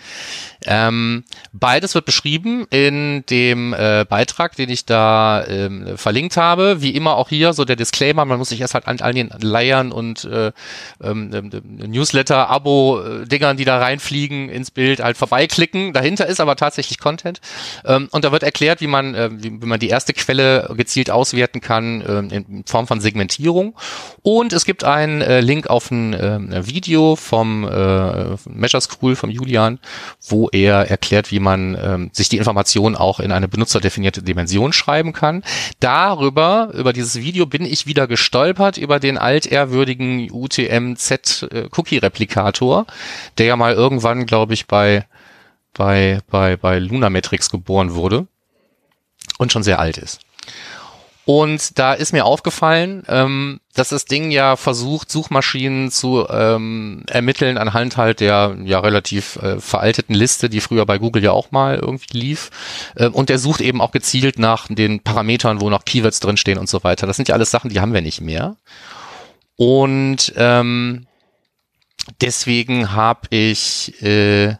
[0.64, 6.82] Ähm, beides wird beschrieben in dem äh, Beitrag, den ich da ähm, verlinkt habe.
[6.82, 9.30] Wie immer auch hier so der Disclaimer, man muss sich erst halt an all den
[9.38, 10.52] Leiern und äh,
[11.02, 11.50] ähm, ähm,
[11.90, 15.92] Newsletter-Abo-Dingern, die da reinfliegen, ins Bild halt vorbeiklicken.
[15.92, 17.40] Dahinter ist aber tatsächlich Content.
[17.84, 21.10] Ähm, und da wird erklärt, wie man, äh, wie, wie man die erste Quelle gezielt
[21.10, 23.74] auswerten kann ähm, in Form von Segmentierung.
[24.22, 29.30] Und es gibt einen äh, Link auf ein äh, Video vom äh, Measure School vom
[29.30, 29.78] Julian,
[30.26, 35.12] wo er erklärt, wie man ähm, sich die Informationen auch in eine benutzerdefinierte Dimension schreiben
[35.12, 35.44] kann.
[35.80, 41.68] Darüber, über dieses Video bin ich wieder gestolpert über den altehrwürdigen UTM-Z äh,
[43.38, 45.04] der ja mal irgendwann, glaube ich, bei
[45.76, 48.26] bei, bei, bei Lunametrics geboren wurde
[49.38, 50.20] und schon sehr alt ist.
[51.26, 57.58] Und da ist mir aufgefallen, ähm, dass das Ding ja versucht, Suchmaschinen zu ähm, ermitteln
[57.58, 61.74] anhand halt der ja relativ äh, veralteten Liste, die früher bei Google ja auch mal
[61.74, 62.50] irgendwie lief.
[62.96, 66.68] Ähm, und der sucht eben auch gezielt nach den Parametern, wo noch Keywords drinstehen und
[66.68, 67.08] so weiter.
[67.08, 68.56] Das sind ja alles Sachen, die haben wir nicht mehr.
[69.56, 71.08] Und ähm,
[72.20, 74.54] deswegen habe ich äh,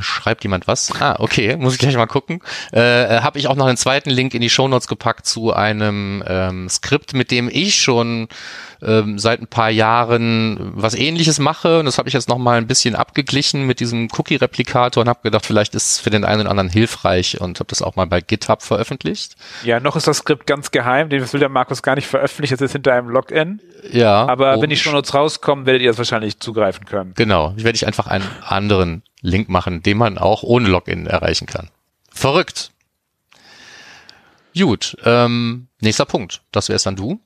[0.00, 0.92] schreibt jemand was?
[1.00, 2.40] Ah, okay, muss ich gleich mal gucken.
[2.72, 6.68] Äh, habe ich auch noch einen zweiten Link in die Shownotes gepackt zu einem ähm,
[6.68, 8.28] Skript, mit dem ich schon
[8.82, 11.80] ähm, seit ein paar Jahren was ähnliches mache.
[11.80, 15.20] Und das habe ich jetzt noch mal ein bisschen abgeglichen mit diesem Cookie-Replikator und habe
[15.22, 18.06] gedacht, vielleicht ist es für den einen oder anderen hilfreich und habe das auch mal
[18.06, 19.36] bei GitHub veröffentlicht.
[19.64, 22.62] Ja, noch ist das Skript ganz geheim, den will der Markus gar nicht veröffentlichen, das
[22.62, 23.60] ist hinter einem Login.
[23.90, 24.26] Ja.
[24.26, 27.12] Aber wenn die Shownotes rauskommen, werdet ihr das wahrscheinlich zugreifen können.
[27.14, 31.46] Genau, ich werde ich einfach einen anderen Link machen, den man auch ohne Login erreichen
[31.46, 31.70] kann.
[32.10, 32.70] Verrückt.
[34.56, 36.42] Gut, ähm, nächster Punkt.
[36.52, 37.20] Das wär's dann du.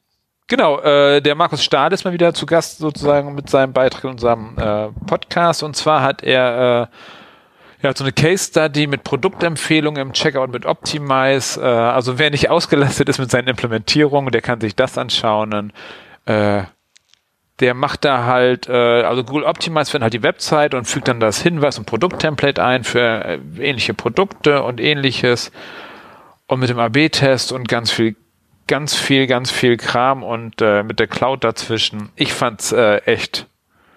[0.49, 4.11] Genau, äh, der Markus Stahl ist mal wieder zu Gast sozusagen mit seinem Beitrag in
[4.11, 5.63] unserem äh, Podcast.
[5.63, 6.89] Und zwar hat er
[7.83, 11.61] äh, ja, so eine Case Study mit Produktempfehlungen im Checkout mit Optimize.
[11.61, 15.71] Äh, also wer nicht ausgelastet ist mit seinen Implementierungen, der kann sich das anschauen.
[16.25, 16.63] Äh,
[17.61, 21.21] der macht da halt, äh, also Google Optimize findet halt die Website und fügt dann
[21.21, 25.53] das Hinweis- und Produkttemplate ein für äh, ähnliche Produkte und ähnliches.
[26.47, 28.17] Und mit dem AB-Test und ganz viel,
[28.69, 32.11] ganz viel, ganz viel Kram und äh, mit der Cloud dazwischen.
[32.17, 33.47] Ich fand's äh, echt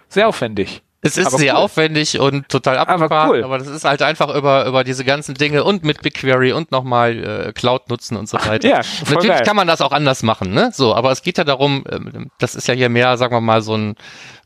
[0.10, 0.82] sehr aufwendig.
[1.04, 1.62] Es ist Aber sehr cool.
[1.62, 3.44] aufwendig und total Aber abgefahren, cool.
[3.44, 7.48] aber das ist halt einfach über, über diese ganzen Dinge und mit BigQuery und nochmal
[7.48, 8.68] äh, Cloud nutzen und so weiter.
[8.70, 9.42] ja, Natürlich geil.
[9.44, 10.70] kann man das auch anders machen, ne?
[10.72, 13.64] So, aber es geht ja darum, ähm, das ist ja hier mehr, sagen wir mal,
[13.64, 13.96] so ein,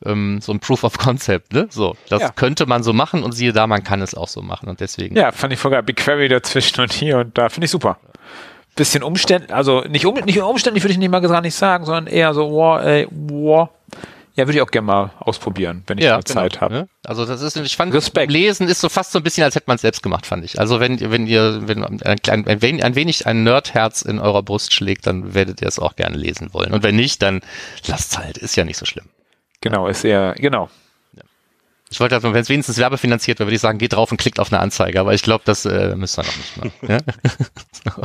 [0.05, 1.67] ähm, so ein Proof of Concept, ne?
[1.71, 2.29] So, das Ja.
[2.29, 5.17] könnte man so machen und siehe da, man kann es auch so machen und deswegen.
[5.17, 5.83] Ja, fand ich voll geil.
[5.83, 7.49] BigQuery dazwischen und hier und da.
[7.49, 7.97] Finde ich super.
[8.75, 12.07] Bisschen umständlich, also nicht, um, nicht umständlich würde ich nicht mal gar nicht sagen, sondern
[12.07, 13.69] eher so, wow, ey, wow.
[14.35, 16.73] Ja, würde ich auch gerne mal ausprobieren, wenn ich mal Zeit habe.
[16.73, 16.89] Ne?
[17.05, 18.29] Also das ist, ich fand, Respekt.
[18.29, 20.59] Lesen ist so fast so ein bisschen, als hätte man es selbst gemacht, fand ich.
[20.59, 24.73] Also wenn, wenn ihr, wenn ein, ein, wenig, ein wenig ein Nerdherz in eurer Brust
[24.73, 26.73] schlägt, dann werdet ihr es auch gerne lesen wollen.
[26.73, 27.39] Und wenn nicht, dann
[27.87, 29.05] lasst halt, ist ja nicht so schlimm.
[29.61, 30.69] Genau, ist eher, genau.
[31.89, 34.51] Ich wollte, wenn es wenigstens werbefinanziert wäre, würde ich sagen, geht drauf und klickt auf
[34.51, 36.73] eine Anzeige, aber ich glaube, das äh, müsst ihr noch nicht machen.
[36.89, 36.97] Ja?
[37.95, 38.01] so.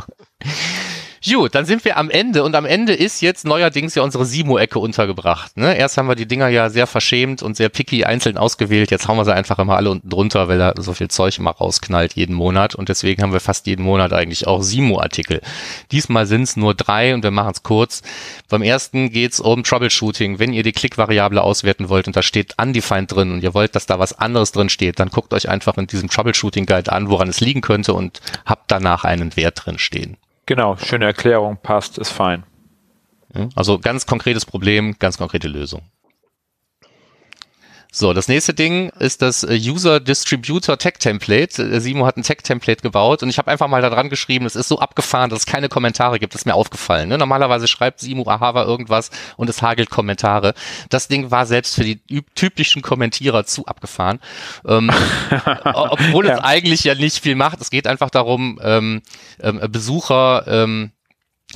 [1.23, 4.79] Gut, dann sind wir am Ende und am Ende ist jetzt neuerdings ja unsere Simo-Ecke
[4.79, 5.55] untergebracht.
[5.55, 5.77] Ne?
[5.77, 9.17] Erst haben wir die Dinger ja sehr verschämt und sehr picky einzeln ausgewählt, jetzt hauen
[9.17, 12.33] wir sie einfach immer alle unten drunter, weil da so viel Zeug immer rausknallt jeden
[12.33, 15.41] Monat und deswegen haben wir fast jeden Monat eigentlich auch Simo-Artikel.
[15.91, 18.01] Diesmal sind es nur drei und wir machen es kurz.
[18.49, 20.39] Beim ersten geht's um Troubleshooting.
[20.39, 23.85] Wenn ihr die Klickvariable auswerten wollt und da steht undefined drin und ihr wollt, dass
[23.85, 27.29] da was anderes drin steht, dann guckt euch einfach in diesem Troubleshooting Guide an, woran
[27.29, 30.17] es liegen könnte und habt danach einen Wert drin stehen.
[30.51, 32.43] Genau, schöne Erklärung, passt, ist fein.
[33.55, 35.81] Also ganz konkretes Problem, ganz konkrete Lösung.
[37.93, 41.61] So, das nächste Ding ist das äh, User Distributor Tech Template.
[41.61, 44.45] Äh, Simo hat ein Tech Template gebaut und ich habe einfach mal da dran geschrieben,
[44.45, 46.33] es ist so abgefahren, dass es keine Kommentare gibt.
[46.33, 47.09] Das ist mir aufgefallen.
[47.09, 47.17] Ne?
[47.17, 50.53] Normalerweise schreibt Simo Ahava irgendwas und es hagelt Kommentare.
[50.87, 51.99] Das Ding war selbst für die
[52.33, 54.21] typischen Kommentierer zu abgefahren.
[54.65, 54.89] Ähm,
[55.65, 56.35] obwohl Ja.
[56.35, 57.59] es eigentlich ja nicht viel macht.
[57.59, 59.01] Es geht einfach darum, ähm,
[59.41, 60.91] ähm, Besucher ähm,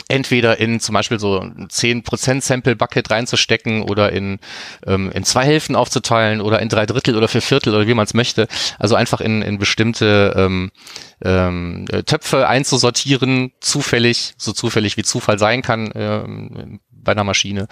[0.07, 4.39] entweder in zum Beispiel so ein 10% Sample Bucket reinzustecken oder in,
[4.85, 8.05] ähm, in zwei Hälften aufzuteilen oder in drei Drittel oder vier Viertel oder wie man
[8.05, 8.47] es möchte.
[8.79, 10.71] Also einfach in, in bestimmte ähm,
[11.23, 17.67] ähm, äh, Töpfe einzusortieren, zufällig, so zufällig wie Zufall sein kann ähm, bei einer Maschine.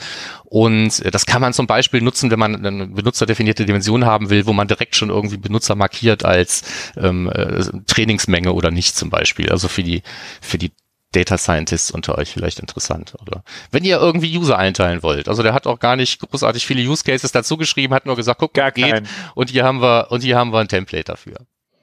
[0.45, 4.45] Und äh, das kann man zum Beispiel nutzen, wenn man eine benutzerdefinierte Dimension haben will,
[4.45, 6.63] wo man direkt schon irgendwie Benutzer markiert als
[6.95, 9.49] ähm, äh, Trainingsmenge oder nicht zum Beispiel.
[9.51, 10.03] Also für die,
[10.39, 10.71] für die
[11.13, 13.13] Data Scientists unter euch vielleicht interessant.
[13.21, 15.27] Oder wenn ihr irgendwie User einteilen wollt.
[15.29, 18.39] Also der hat auch gar nicht großartig viele Use Cases dazu geschrieben, hat nur gesagt,
[18.39, 18.91] guck, Gar geht.
[18.91, 19.07] keinen.
[19.35, 21.37] Und hier haben wir, und hier haben wir ein Template dafür.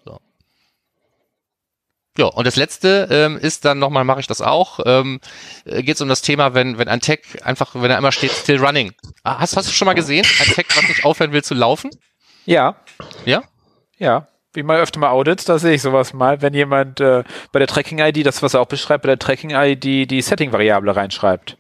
[0.05, 0.19] So.
[2.19, 5.21] Ja, und das letzte ähm, ist dann nochmal, mache ich das auch, ähm,
[5.65, 8.59] geht es um das Thema, wenn, wenn ein Tag einfach, wenn er immer steht, still
[8.63, 8.93] running.
[9.23, 10.27] Ah, Hast, hast du schon mal gesehen?
[10.41, 11.91] Ein Tag, was nicht aufhören will zu laufen?
[12.47, 12.77] Ja,
[13.25, 13.43] Ja?
[13.99, 14.27] ja.
[14.53, 17.69] Wie mal öfter mal Audits, da sehe ich sowas mal, wenn jemand äh, bei der
[17.69, 21.57] Tracking-ID, das was er auch beschreibt, bei der Tracking-ID die Setting-Variable reinschreibt.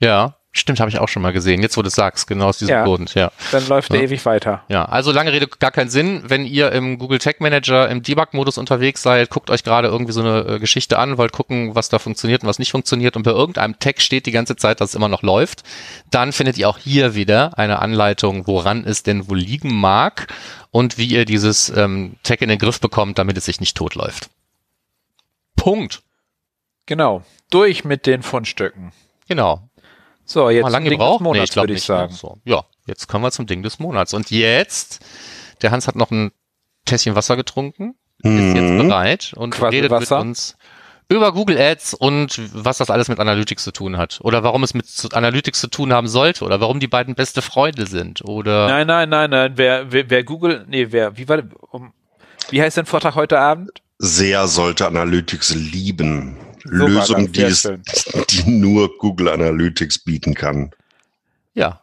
[0.00, 0.35] Ja.
[0.58, 1.60] Stimmt, habe ich auch schon mal gesehen.
[1.60, 2.84] Jetzt, wo du es sagst, genau aus diesem Ja.
[2.84, 3.30] Grund, ja.
[3.52, 4.04] Dann läuft der Ja.
[4.06, 4.62] ewig weiter.
[4.68, 6.22] Ja, also lange Rede, gar keinen Sinn.
[6.26, 10.20] Wenn ihr im Google Tag Manager im Debug-Modus unterwegs seid, guckt euch gerade irgendwie so
[10.20, 13.32] eine äh, Geschichte an, wollt gucken, was da funktioniert und was nicht funktioniert und bei
[13.32, 15.62] irgendeinem Tag steht die ganze Zeit, dass es immer noch läuft,
[16.10, 20.32] dann findet ihr auch hier wieder eine Anleitung, woran es denn wohl liegen mag
[20.70, 24.30] und wie ihr dieses ähm, Tag in den Griff bekommt, damit es sich nicht totläuft.
[25.54, 26.02] Punkt.
[26.86, 27.24] Genau.
[27.50, 28.92] Durch mit den Fundstücken.
[29.28, 29.68] Genau.
[30.26, 31.20] So, jetzt Mal lange Ding des gebraucht?
[31.22, 31.88] Monats, ich glaube würde ich nicht.
[31.88, 31.96] ne?
[31.96, 32.12] sagen.
[32.14, 34.12] So, ja, jetzt kommen wir zum Ding des Monats.
[34.12, 35.00] Und jetzt,
[35.62, 36.32] der Hans hat noch ein
[36.84, 38.78] Tässchen Wasser getrunken, ist jetzt Mhm.
[38.88, 40.18] bereit und Quasi redet Wasser.
[40.18, 40.56] mit uns
[41.08, 44.18] über Google Ads und was das alles mit Analytics zu tun hat.
[44.22, 46.44] Oder warum es mit Analytics zu tun haben sollte.
[46.44, 48.24] Oder warum die beiden beste Freunde sind.
[48.24, 49.52] Oder Nein, nein, nein, nein.
[49.54, 51.92] Wer, wer, wer Google, nee, wer, wie war, um,
[52.50, 53.70] wie heißt dein Vortrag heute Abend?
[53.98, 56.36] Sehr sollte Analytics lieben.
[56.70, 57.62] So das, die, es,
[58.30, 60.72] die nur Google Analytics bieten kann.
[61.54, 61.82] ja,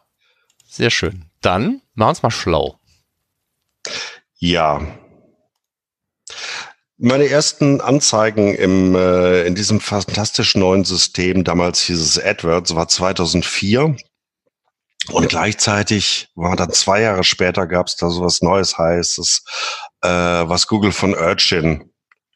[0.68, 1.26] sehr schön.
[1.40, 2.80] Dann machen wir uns mal schlau.
[4.38, 4.84] Ja.
[6.96, 12.88] Meine ersten Anzeigen im, äh, in diesem fantastisch neuen System, damals hieß es AdWords, war
[12.88, 13.96] 2004.
[15.12, 19.44] Und gleichzeitig war dann zwei Jahre später gab es da sowas Neues heißes,
[20.02, 21.92] äh, was Google von Urchin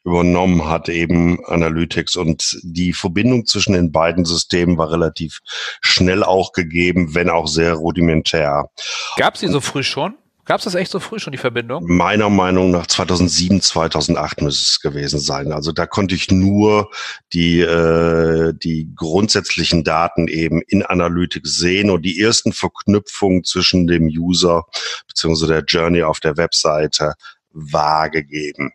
[0.09, 2.15] übernommen hat, eben Analytics.
[2.15, 5.39] Und die Verbindung zwischen den beiden Systemen war relativ
[5.81, 8.69] schnell auch gegeben, wenn auch sehr rudimentär.
[9.17, 10.15] Gab's die so früh schon?
[10.49, 11.83] Gab es das echt so früh schon, die Verbindung?
[11.85, 15.51] Meiner Meinung nach 2007, 2008 müsste es gewesen sein.
[15.51, 16.89] Also da konnte ich nur
[17.33, 24.07] die, äh, die grundsätzlichen Daten eben in Analytics sehen und die ersten Verknüpfungen zwischen dem
[24.07, 24.63] User
[25.07, 25.45] bzw.
[25.45, 27.13] der Journey auf der Webseite
[27.51, 28.71] wahrgegeben.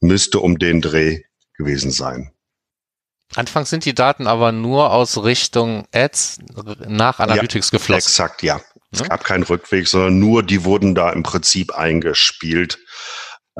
[0.00, 1.22] Müsste um den Dreh
[1.56, 2.32] gewesen sein.
[3.36, 6.40] Anfangs sind die Daten aber nur aus Richtung Ads
[6.88, 8.08] nach Analytics ja, geflossen.
[8.08, 8.60] Exakt, ja.
[8.90, 12.80] Es gab keinen Rückweg, sondern nur die wurden da im Prinzip eingespielt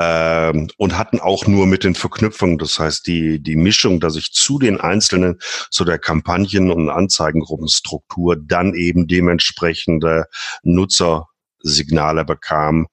[0.01, 4.33] ähm, und hatten auch nur mit den Verknüpfungen, das heißt die, die Mischung, dass ich
[4.33, 5.39] zu den einzelnen,
[5.71, 10.25] zu der Kampagnen- und Anzeigengruppenstruktur dann eben dementsprechende
[10.65, 12.89] Nutzersignale bekam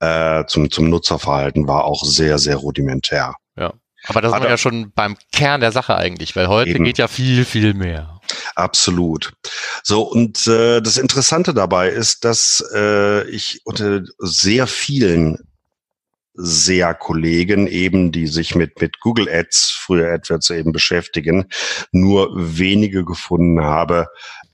[0.00, 3.34] äh, zum, zum Nutzerverhalten, war auch sehr, sehr rudimentär.
[3.56, 3.74] Ja.
[4.06, 6.84] Aber das ist ja schon beim Kern der Sache eigentlich, weil heute eben.
[6.84, 8.20] geht ja viel, viel mehr.
[8.54, 9.32] Absolut.
[9.82, 15.38] So, und äh, das Interessante dabei ist, dass äh, ich unter sehr vielen
[16.40, 21.46] sehr Kollegen eben, die sich mit, mit Google Ads, früher AdWords eben beschäftigen,
[21.90, 24.06] nur wenige gefunden habe,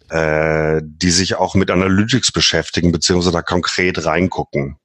[0.08, 4.78] äh, die sich auch mit Analytics beschäftigen, beziehungsweise da konkret reingucken.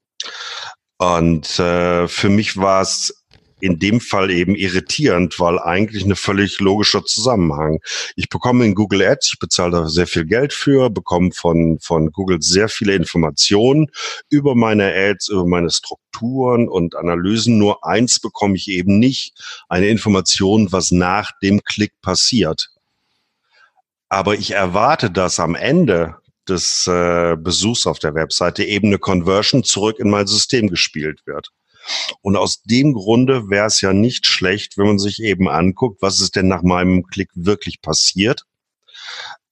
[0.99, 3.13] Und äh, für mich war es
[3.61, 7.79] in dem Fall eben irritierend, weil eigentlich eine völlig logischer Zusammenhang.
[8.17, 12.11] Ich bekomme in Google Ads, ich bezahle da sehr viel Geld für, bekomme von, von
[12.11, 13.87] Google sehr viele Informationen
[14.29, 17.57] über meine Ads, über meine Strukturen und Analysen.
[17.57, 19.33] Nur eins bekomme ich eben nicht,
[19.69, 22.69] eine Information, was nach dem Klick passiert.
[24.09, 26.15] Aber ich erwarte, dass am Ende
[26.49, 31.49] des äh, Besuchs auf der Webseite eben eine Conversion zurück in mein System gespielt wird.
[32.21, 36.19] Und aus dem Grunde wäre es ja nicht schlecht, wenn man sich eben anguckt, was
[36.19, 38.43] ist denn nach meinem Klick wirklich passiert,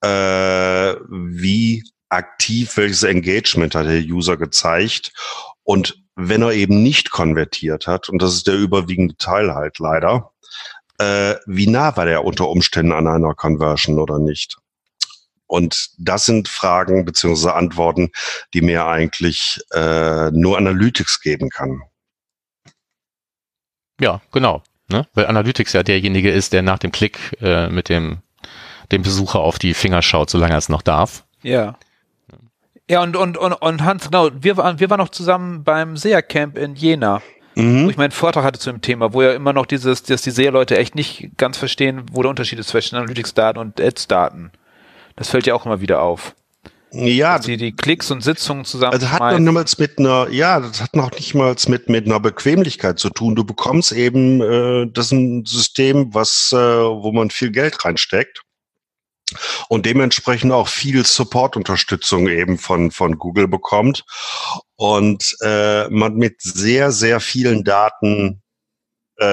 [0.01, 5.11] äh, wie aktiv welches Engagement hat der User gezeigt
[5.63, 10.31] und wenn er eben nicht konvertiert hat, und das ist der überwiegende Teil halt leider,
[10.99, 14.57] äh, wie nah war der unter Umständen an einer Conversion oder nicht?
[15.47, 18.11] Und das sind Fragen beziehungsweise Antworten,
[18.53, 21.81] die mir eigentlich äh, nur Analytics geben kann.
[23.99, 24.61] Ja, genau.
[24.89, 25.07] Ne?
[25.13, 28.19] Weil Analytics ja derjenige ist, der nach dem Klick äh, mit dem,
[28.91, 31.25] dem Besucher auf die Finger schaut, solange er es noch darf.
[31.43, 31.77] Ja.
[32.89, 36.57] Ja, und, und, und, und Hans, genau, wir waren, wir waren noch zusammen beim SEA-Camp
[36.57, 37.21] in Jena,
[37.55, 37.85] mhm.
[37.85, 40.31] wo ich meinen Vortrag hatte zu dem Thema, wo ja immer noch dieses, dass die
[40.31, 44.51] SEA-Leute echt nicht ganz verstehen, wo der Unterschied ist zwischen Analytics-Daten und Ads-Daten.
[45.17, 46.35] Das fällt ja auch immer wieder auf.
[46.91, 47.37] Ja.
[47.39, 48.97] Die, die Klicks und Sitzungen zusammen.
[48.97, 52.19] Das hat noch niemals mit einer, ja, das hat noch nicht mal mit, mit einer
[52.19, 53.35] Bequemlichkeit zu tun.
[53.35, 58.41] Du bekommst eben, äh, das ist ein System, was, äh, wo man viel Geld reinsteckt.
[59.67, 64.05] Und dementsprechend auch viel Support-Unterstützung eben von, von Google bekommt.
[64.77, 68.41] Und äh, man mit sehr, sehr vielen Daten
[69.17, 69.25] äh,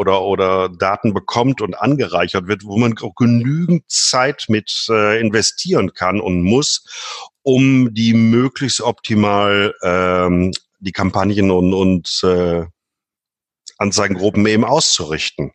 [0.00, 5.92] oder, oder Daten bekommt und angereichert wird, wo man auch genügend Zeit mit äh, investieren
[5.92, 6.86] kann und muss,
[7.42, 12.64] um die möglichst optimal ähm, die Kampagnen und, und äh,
[13.76, 15.52] Anzeigengruppen eben auszurichten.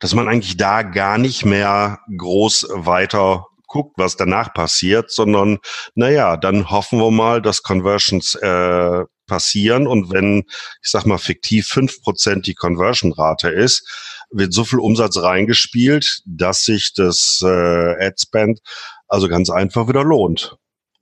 [0.00, 5.58] Dass man eigentlich da gar nicht mehr groß weiter guckt, was danach passiert, sondern
[5.94, 9.86] naja, dann hoffen wir mal, dass Conversions äh, passieren.
[9.86, 10.44] Und wenn,
[10.82, 16.64] ich sag mal, fiktiv fünf Prozent die Conversion-Rate ist, wird so viel Umsatz reingespielt, dass
[16.64, 18.60] sich das äh, Ad-Spend
[19.08, 20.56] also ganz einfach wieder lohnt.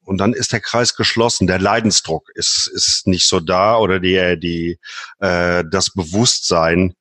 [0.04, 1.48] Und dann ist der Kreis geschlossen.
[1.48, 4.78] Der Leidensdruck ist, ist nicht so da oder die, die,
[5.18, 6.94] äh, das Bewusstsein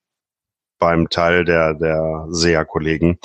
[0.80, 3.20] beim Teil der, der SEA-Kollegen,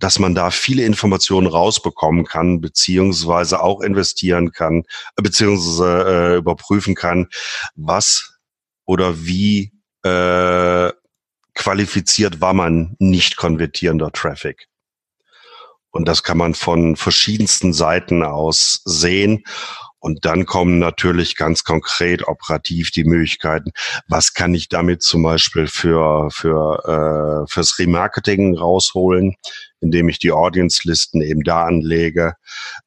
[0.00, 4.84] dass man da viele Informationen rausbekommen kann, beziehungsweise auch investieren kann,
[5.16, 7.28] beziehungsweise äh, überprüfen kann,
[7.76, 8.38] was
[8.84, 10.90] oder wie äh,
[11.54, 14.66] qualifiziert war man nicht konvertierender Traffic.
[15.90, 19.44] Und das kann man von verschiedensten Seiten aus sehen.
[19.98, 23.72] Und dann kommen natürlich ganz konkret operativ die Möglichkeiten,
[24.08, 29.36] was kann ich damit zum Beispiel für, für äh, fürs Remarketing rausholen,
[29.80, 32.34] indem ich die Audience-Listen eben da anlege.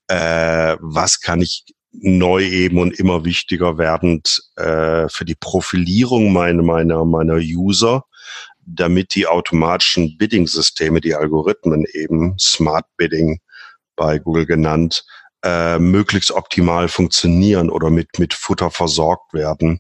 [0.08, 6.64] Äh, was kann ich neu eben und immer wichtiger werdend äh, für die Profilierung meiner,
[6.64, 8.06] meiner, meiner User,
[8.66, 13.40] damit die automatischen Bidding-Systeme, die Algorithmen eben, Smart Bidding
[13.96, 15.06] bei Google genannt,
[15.44, 19.80] äh, möglichst optimal funktionieren oder mit, mit Futter versorgt werden.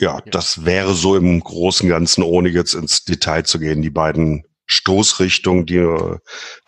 [0.00, 3.90] Ja, das wäre so im Großen und Ganzen, ohne jetzt ins Detail zu gehen, die
[3.90, 5.86] beiden Stoßrichtungen, die,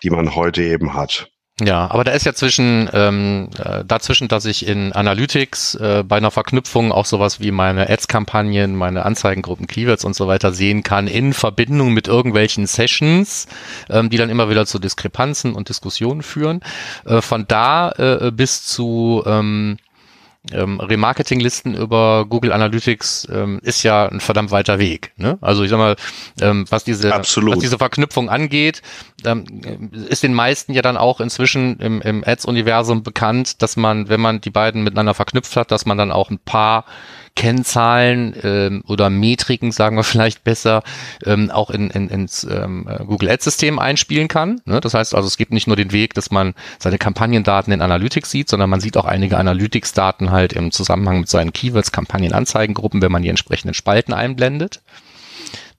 [0.03, 1.29] die man heute eben hat.
[1.61, 6.17] Ja, aber da ist ja zwischen ähm, äh, dazwischen, dass ich in Analytics äh, bei
[6.17, 11.07] einer Verknüpfung auch sowas wie meine Ads-Kampagnen, meine Anzeigengruppen, Keywords und so weiter sehen kann
[11.07, 13.47] in Verbindung mit irgendwelchen Sessions,
[13.89, 16.61] ähm, die dann immer wieder zu Diskrepanzen und Diskussionen führen.
[17.07, 19.77] Äh, von da äh, bis zu ähm,
[20.51, 25.13] ähm, Remarketing-Listen über Google Analytics ähm, ist ja ein verdammt weiter Weg.
[25.17, 25.39] Ne?
[25.41, 25.97] Also ich sag mal,
[26.41, 28.83] ähm, was diese was diese Verknüpfung angeht,
[29.25, 29.45] ähm,
[30.09, 34.41] ist den meisten ja dann auch inzwischen im, im Ads-Universum bekannt, dass man, wenn man
[34.41, 36.87] die beiden miteinander verknüpft hat, dass man dann auch ein paar
[37.35, 40.83] Kennzahlen ähm, oder Metriken, sagen wir vielleicht besser,
[41.25, 44.61] ähm, auch in, in, ins ähm, Google Ads-System einspielen kann.
[44.65, 44.81] Ne?
[44.81, 48.31] Das heißt also, es gibt nicht nur den Weg, dass man seine Kampagnendaten in Analytics
[48.31, 53.13] sieht, sondern man sieht auch einige Analytics-Daten halt im Zusammenhang mit seinen Keywords, Kampagnenanzeigengruppen, wenn
[53.13, 54.83] man die entsprechenden Spalten einblendet.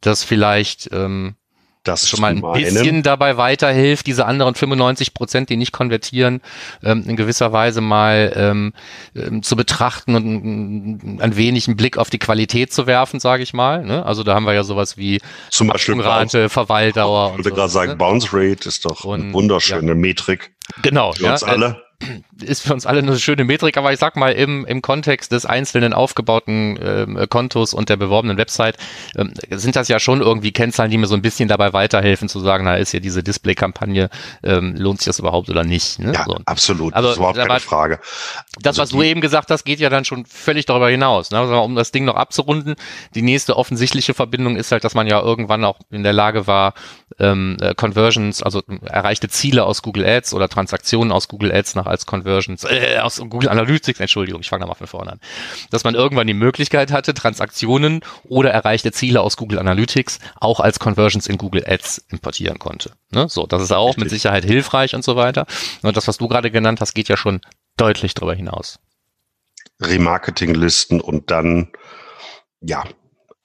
[0.01, 1.35] Das vielleicht ähm,
[1.83, 6.41] das schon mal ein bisschen dabei weiterhilft, diese anderen 95 Prozent, die nicht konvertieren,
[6.83, 8.73] ähm, in gewisser Weise mal ähm,
[9.15, 13.53] ähm, zu betrachten und ein, wenig einen Blick auf die Qualität zu werfen, sage ich
[13.53, 13.83] mal.
[13.83, 14.05] Ne?
[14.05, 15.19] Also da haben wir ja sowas wie
[15.49, 17.31] zum Beispiel Rate, Verweildauer.
[17.31, 17.97] Ich würde gerade sagen, ne?
[17.97, 19.95] Bounce Rate ist doch und, eine wunderschöne ja.
[19.95, 20.53] Metrik.
[20.81, 21.13] Genau.
[21.13, 21.81] Für ja, uns alle
[22.41, 25.45] ist für uns alle eine schöne Metrik, aber ich sag mal, im, im Kontext des
[25.45, 28.77] einzelnen aufgebauten ähm, Kontos und der beworbenen Website
[29.15, 32.39] ähm, sind das ja schon irgendwie Kennzahlen, die mir so ein bisschen dabei weiterhelfen, zu
[32.39, 34.09] sagen, na, ist hier diese Display-Kampagne,
[34.43, 35.99] ähm, lohnt sich das überhaupt oder nicht?
[35.99, 36.13] Ne?
[36.13, 36.39] Ja, so.
[36.45, 36.93] absolut.
[36.93, 37.99] Also, das ist überhaupt keine Frage.
[38.61, 41.31] Das, also was du eben gesagt hast, geht ja dann schon völlig darüber hinaus.
[41.31, 41.39] Ne?
[41.39, 42.75] Also, um das Ding noch abzurunden,
[43.15, 46.73] die nächste offensichtliche Verbindung ist halt, dass man ja irgendwann auch in der Lage war,
[47.19, 51.85] ähm, äh, Conversions, also erreichte Ziele aus Google Ads oder Transaktionen aus Google Ads nach
[51.93, 55.19] als Conversions, äh, aus Google Analytics, Entschuldigung, ich fange da mal von vorne an,
[55.71, 60.79] dass man irgendwann die Möglichkeit hatte, Transaktionen oder erreichte Ziele aus Google Analytics auch als
[60.79, 62.91] Conversions in Google Ads importieren konnte.
[63.11, 63.29] Ne?
[63.29, 64.03] So, das ist auch Richtig.
[64.03, 65.45] mit Sicherheit hilfreich und so weiter.
[65.81, 67.41] Und das, was du gerade genannt hast, geht ja schon
[67.77, 68.79] deutlich darüber hinaus.
[69.81, 71.71] Remarketing-Listen und dann,
[72.61, 72.83] ja,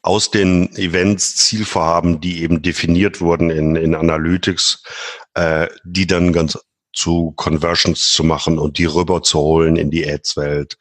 [0.03, 4.83] aus den Events Zielvorhaben, die eben definiert wurden in, in Analytics,
[5.35, 6.59] äh, die dann ganz
[6.99, 10.77] zu Conversions zu machen und die rüberzuholen in die Ads-Welt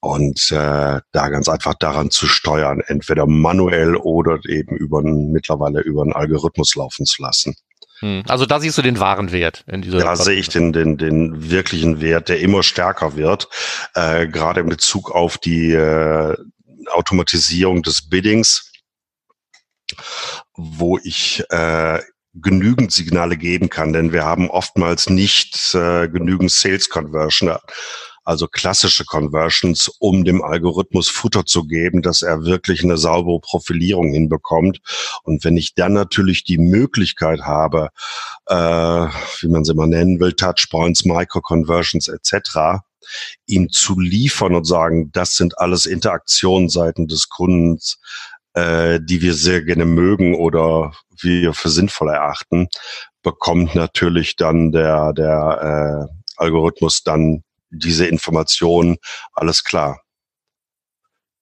[0.00, 6.02] und äh, da ganz einfach daran zu steuern, entweder manuell oder eben über mittlerweile über
[6.02, 7.54] einen Algorithmus laufen zu lassen.
[8.00, 8.24] Hm.
[8.28, 9.98] Also da siehst du den wahren Wert in dieser.
[9.98, 13.48] Da sehe ich den, den, den wirklichen Wert, der immer stärker wird,
[13.94, 16.36] äh, gerade in Bezug auf die äh,
[16.92, 18.70] Automatisierung des Biddings,
[20.54, 22.00] wo ich äh,
[22.40, 27.56] genügend Signale geben kann, denn wir haben oftmals nicht äh, genügend Sales Conversion,
[28.24, 34.12] also klassische Conversions, um dem Algorithmus Futter zu geben, dass er wirklich eine saubere Profilierung
[34.12, 34.80] hinbekommt.
[35.22, 37.90] Und wenn ich dann natürlich die Möglichkeit habe,
[38.46, 42.82] äh, wie man sie mal nennen will, Touchpoints, Micro-Conversions etc.,
[43.46, 48.00] ihm zu liefern und sagen, das sind alles Interaktionen seiten des Kundens,
[48.54, 52.68] äh, die wir sehr gerne mögen oder wir für sinnvoll erachten,
[53.22, 58.96] bekommt natürlich dann der, der äh, Algorithmus dann diese Informationen,
[59.32, 60.00] alles klar.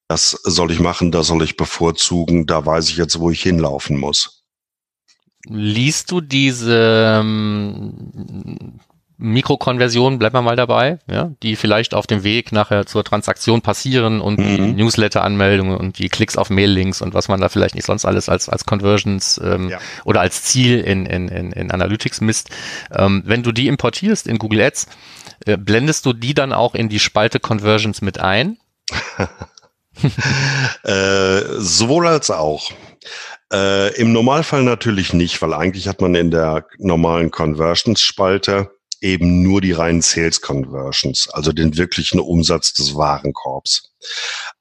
[0.08, 3.98] Das soll ich machen, das soll ich bevorzugen, da weiß ich jetzt, wo ich hinlaufen
[3.98, 4.44] muss.
[5.46, 8.80] Liest du diese ähm,
[9.16, 14.20] Mikrokonversionen, bleiben wir mal dabei, ja, die vielleicht auf dem Weg nachher zur Transaktion passieren
[14.20, 14.74] und mhm.
[14.74, 18.48] Newsletter-Anmeldungen und die Klicks auf Mail-Links und was man da vielleicht nicht sonst alles als,
[18.48, 19.78] als Conversions ähm, ja.
[20.04, 22.50] oder als Ziel in, in, in, in Analytics misst.
[22.92, 24.88] Ähm, wenn du die importierst in Google Ads,
[25.46, 28.58] äh, blendest du die dann auch in die Spalte Conversions mit ein?
[30.82, 32.72] äh, sowohl als auch.
[33.52, 38.73] Äh, Im Normalfall natürlich nicht, weil eigentlich hat man in der normalen Conversions-Spalte
[39.04, 43.92] eben nur die reinen Sales Conversions, also den wirklichen Umsatz des Warenkorbs.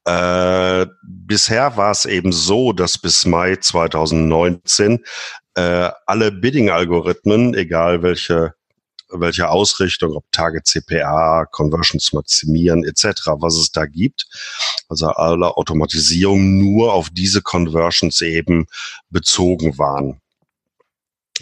[0.03, 5.03] Äh, bisher war es eben so, dass bis Mai 2019
[5.55, 8.53] äh, alle Bidding-Algorithmen, egal welche
[9.15, 14.25] welche Ausrichtung, ob Target CPA, Conversions maximieren etc., was es da gibt.
[14.89, 18.65] Also alle Automatisierungen nur auf diese Conversions eben
[19.11, 20.19] bezogen waren.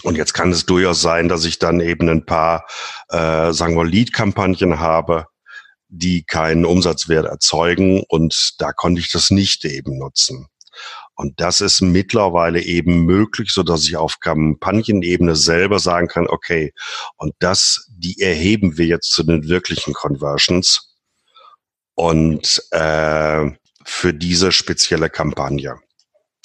[0.04, 2.66] Und jetzt kann es durchaus sein, dass ich dann eben ein paar,
[3.10, 5.28] äh, sagen wir, Lead-Kampagnen habe,
[5.88, 10.48] die keinen Umsatzwert erzeugen und da konnte ich das nicht eben nutzen.
[11.16, 16.74] Und das ist mittlerweile eben möglich, so dass ich auf Kampagnenebene selber sagen kann, okay,
[17.18, 20.96] und das, die erheben wir jetzt zu den wirklichen Conversions
[21.96, 23.52] und äh,
[23.84, 25.76] für diese spezielle Kampagne.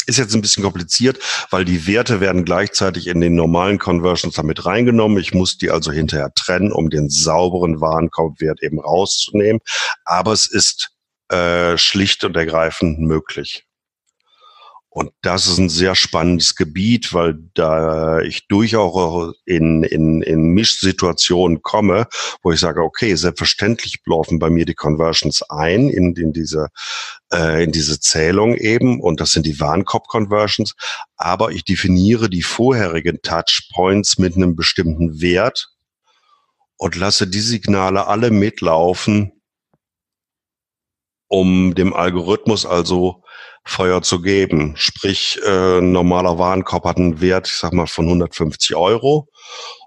[0.06, 1.18] Ist jetzt ein bisschen kompliziert,
[1.50, 5.18] weil die Werte werden gleichzeitig in den normalen Conversions damit reingenommen.
[5.18, 9.60] Ich muss die also hinterher trennen, um den sauberen Warenkorbwert eben rauszunehmen.
[10.04, 10.90] Aber es ist
[11.28, 13.65] äh, schlicht und ergreifend möglich.
[14.96, 21.60] Und das ist ein sehr spannendes Gebiet, weil da ich durchaus in, in, in Mischsituationen
[21.60, 22.06] komme,
[22.42, 26.68] wo ich sage, okay, selbstverständlich laufen bei mir die Conversions ein in, in diese
[27.30, 29.02] äh, in diese Zählung eben.
[29.02, 30.74] Und das sind die Warenkorb-Conversions,
[31.18, 35.68] aber ich definiere die vorherigen Touchpoints mit einem bestimmten Wert
[36.78, 39.42] und lasse die Signale alle mitlaufen,
[41.28, 43.22] um dem Algorithmus also
[43.68, 44.74] Feuer zu geben.
[44.76, 49.28] Sprich, äh, normaler Warenkorb hat einen Wert, ich sag mal, von 150 Euro.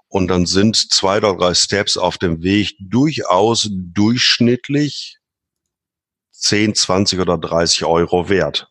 [0.08, 5.18] Und dann sind zwei oder drei Steps auf dem Weg durchaus durchschnittlich
[6.32, 8.68] 10, 20 oder 30 Euro wert.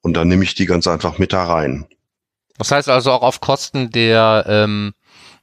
[0.00, 1.88] Und dann nehme ich die ganz einfach mit da rein.
[2.58, 4.94] Das heißt also auch auf Kosten der ähm,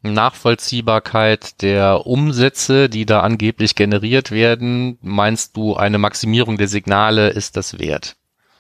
[0.03, 7.55] Nachvollziehbarkeit der Umsätze, die da angeblich generiert werden, meinst du, eine Maximierung der Signale ist
[7.57, 8.15] das wert?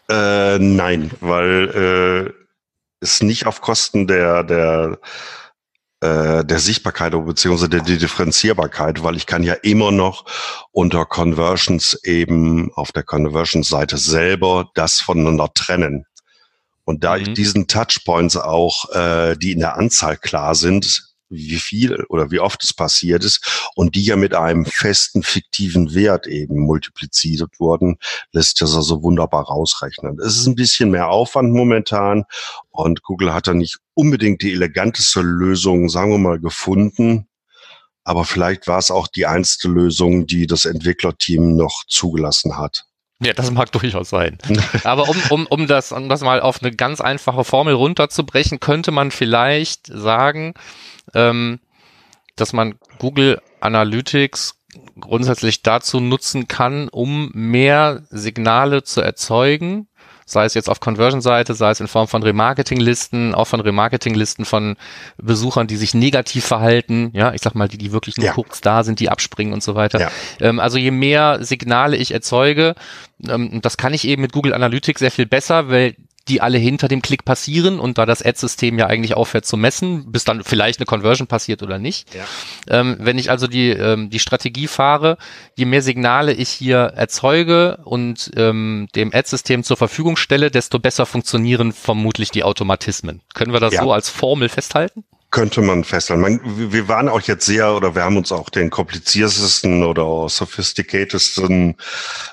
[0.09, 2.43] Äh, nein, weil äh,
[3.01, 4.99] es nicht auf Kosten der, der,
[6.01, 10.25] äh, der Sichtbarkeit beziehungsweise der, Differenzierbarkeit, weil ich kann ja immer noch
[10.71, 16.05] unter Conversions eben auf der Conversions-Seite selber das voneinander trennen.
[16.85, 17.21] Und da mhm.
[17.21, 22.39] ich diesen Touchpoints auch, äh, die in der Anzahl klar sind, wie viel oder wie
[22.39, 27.97] oft es passiert ist und die ja mit einem festen fiktiven Wert eben multipliziert wurden,
[28.31, 30.19] lässt das also wunderbar rausrechnen.
[30.19, 32.25] Es ist ein bisschen mehr Aufwand momentan
[32.69, 37.27] und Google hat da nicht unbedingt die eleganteste Lösung, sagen wir mal, gefunden.
[38.03, 42.85] Aber vielleicht war es auch die einzige Lösung, die das Entwicklerteam noch zugelassen hat.
[43.19, 44.37] Ja, das mag durchaus sein.
[44.83, 48.91] Aber um, um, um, das, um das mal auf eine ganz einfache Formel runterzubrechen, könnte
[48.91, 50.53] man vielleicht sagen,
[51.13, 51.59] ähm,
[52.35, 54.59] dass man Google Analytics
[54.99, 59.87] grundsätzlich dazu nutzen kann, um mehr Signale zu erzeugen,
[60.25, 64.77] sei es jetzt auf Conversion-Seite, sei es in Form von Remarketing-Listen, auch von Remarketing-Listen von
[65.17, 68.33] Besuchern, die sich negativ verhalten, ja, ich sag mal, die, die wirklich nur ja.
[68.33, 69.99] kurz da sind, die abspringen und so weiter.
[69.99, 70.11] Ja.
[70.39, 72.75] Ähm, also je mehr Signale ich erzeuge,
[73.27, 75.95] ähm, das kann ich eben mit Google Analytics sehr viel besser, weil
[76.27, 80.11] die alle hinter dem Klick passieren und da das Ad-System ja eigentlich aufhört zu messen,
[80.11, 82.13] bis dann vielleicht eine Conversion passiert oder nicht.
[82.15, 82.23] Ja.
[82.69, 85.17] Ähm, wenn ich also die, ähm, die Strategie fahre,
[85.55, 91.05] je mehr Signale ich hier erzeuge und ähm, dem Ad-System zur Verfügung stelle, desto besser
[91.05, 93.21] funktionieren vermutlich die Automatismen.
[93.33, 93.83] Können wir das ja.
[93.83, 95.03] so als Formel festhalten?
[95.33, 96.21] Könnte man festhalten.
[96.21, 101.75] Man, wir waren auch jetzt sehr oder wir haben uns auch den kompliziertesten oder sophisticatedsten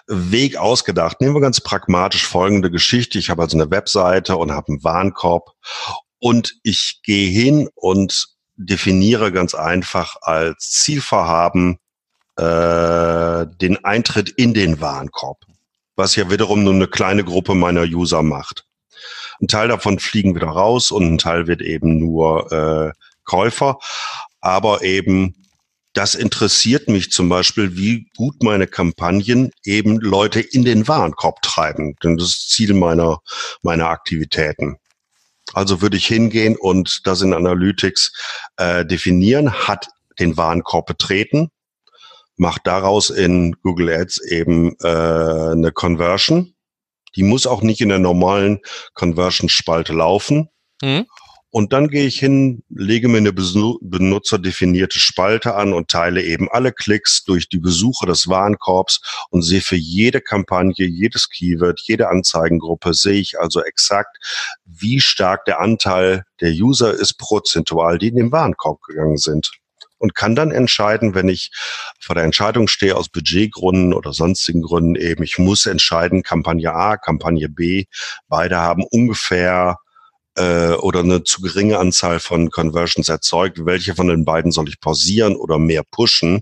[0.07, 1.21] Weg ausgedacht.
[1.21, 3.19] Nehmen wir ganz pragmatisch folgende Geschichte.
[3.19, 5.53] Ich habe also eine Webseite und habe einen Warenkorb
[6.19, 11.79] und ich gehe hin und definiere ganz einfach als Zielvorhaben
[12.37, 15.39] äh, den Eintritt in den Warenkorb,
[15.97, 18.67] was ja wiederum nur eine kleine Gruppe meiner User macht.
[19.41, 22.93] Ein Teil davon fliegen wieder raus und ein Teil wird eben nur äh,
[23.25, 23.79] Käufer.
[24.41, 25.35] Aber eben
[25.93, 31.97] das interessiert mich zum Beispiel, wie gut meine Kampagnen eben Leute in den Warenkorb treiben.
[32.03, 33.21] Denn das ist Ziel meiner,
[33.63, 34.77] meiner Aktivitäten.
[35.53, 38.13] Also würde ich hingehen und das in Analytics
[38.57, 39.89] äh, definieren, hat
[40.21, 41.51] den Warenkorb betreten,
[42.37, 46.55] macht daraus in Google Ads eben äh, eine Conversion
[47.17, 48.61] die muss auch nicht in der normalen
[48.95, 50.49] Conversion-Spalte laufen.
[50.83, 51.07] Mhm.
[51.53, 56.73] Und dann gehe ich hin, lege mir eine benutzerdefinierte Spalte an und teile eben alle
[56.73, 59.01] Klicks durch die Besucher des Warenkorbs
[59.31, 64.17] und sehe für jede Kampagne, jedes Keyword, jede Anzeigengruppe, sehe ich also exakt,
[64.65, 69.51] wie stark der Anteil der User ist prozentual, die in den Warenkorb gegangen sind
[70.01, 71.51] und kann dann entscheiden, wenn ich
[72.01, 76.97] vor der Entscheidung stehe aus Budgetgründen oder sonstigen Gründen eben, ich muss entscheiden, Kampagne A,
[76.97, 77.85] Kampagne B,
[78.27, 79.77] beide haben ungefähr
[80.37, 84.81] äh, oder eine zu geringe Anzahl von Conversions erzeugt, welche von den beiden soll ich
[84.81, 86.41] pausieren oder mehr pushen,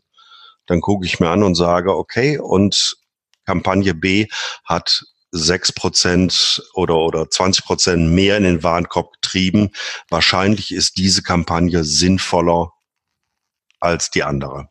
[0.66, 2.96] dann gucke ich mir an und sage, okay, und
[3.44, 4.26] Kampagne B
[4.64, 9.70] hat sechs Prozent oder, oder 20 Prozent mehr in den Warenkorb getrieben.
[10.10, 12.72] Wahrscheinlich ist diese Kampagne sinnvoller
[13.80, 14.68] als die andere.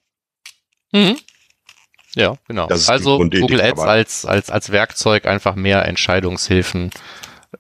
[0.92, 1.18] Mhm.
[2.16, 2.68] Ja, genau.
[2.68, 6.90] Also Google Ads als, als, als Werkzeug einfach mehr Entscheidungshilfen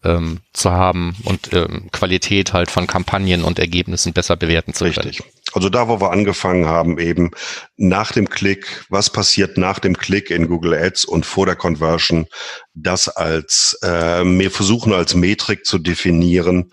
[0.03, 4.97] ähm, zu haben und ähm, Qualität halt von Kampagnen und Ergebnissen besser bewerten zu können.
[4.97, 5.23] Richtig.
[5.53, 7.31] Also da, wo wir angefangen haben, eben
[7.77, 12.27] nach dem Klick, was passiert nach dem Klick in Google Ads und vor der Conversion,
[12.73, 16.71] das als, äh, wir versuchen als Metrik zu definieren,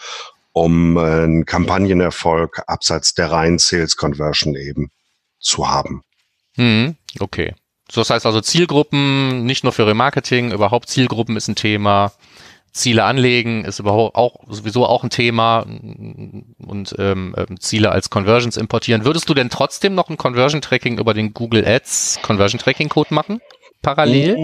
[0.55, 4.90] um einen Kampagnenerfolg abseits der reinen Sales Conversion eben
[5.40, 6.02] zu haben.
[6.55, 7.55] Hm, okay.
[7.90, 12.12] So, das heißt also Zielgruppen, nicht nur für Remarketing, überhaupt Zielgruppen ist ein Thema.
[12.72, 18.57] Ziele anlegen ist überhaupt auch sowieso auch ein Thema und ähm, ähm, Ziele als Conversions
[18.57, 19.05] importieren.
[19.05, 23.12] Würdest du denn trotzdem noch ein Conversion Tracking über den Google Ads Conversion Tracking Code
[23.12, 23.40] machen?
[23.82, 24.36] Parallel?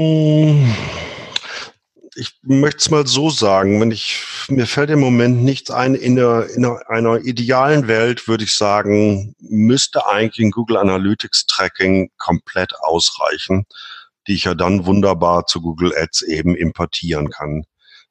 [2.20, 6.16] Ich möchte es mal so sagen, wenn ich, mir fällt im Moment nichts ein, in,
[6.16, 12.74] der, in einer idealen Welt würde ich sagen, müsste eigentlich ein Google Analytics Tracking komplett
[12.82, 13.64] ausreichen,
[14.28, 17.64] die ich ja dann wunderbar zu Google Ads eben importieren kann.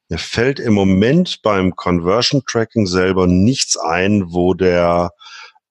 [0.08, 5.12] Mir fällt im Moment beim Conversion Tracking selber nichts ein, wo der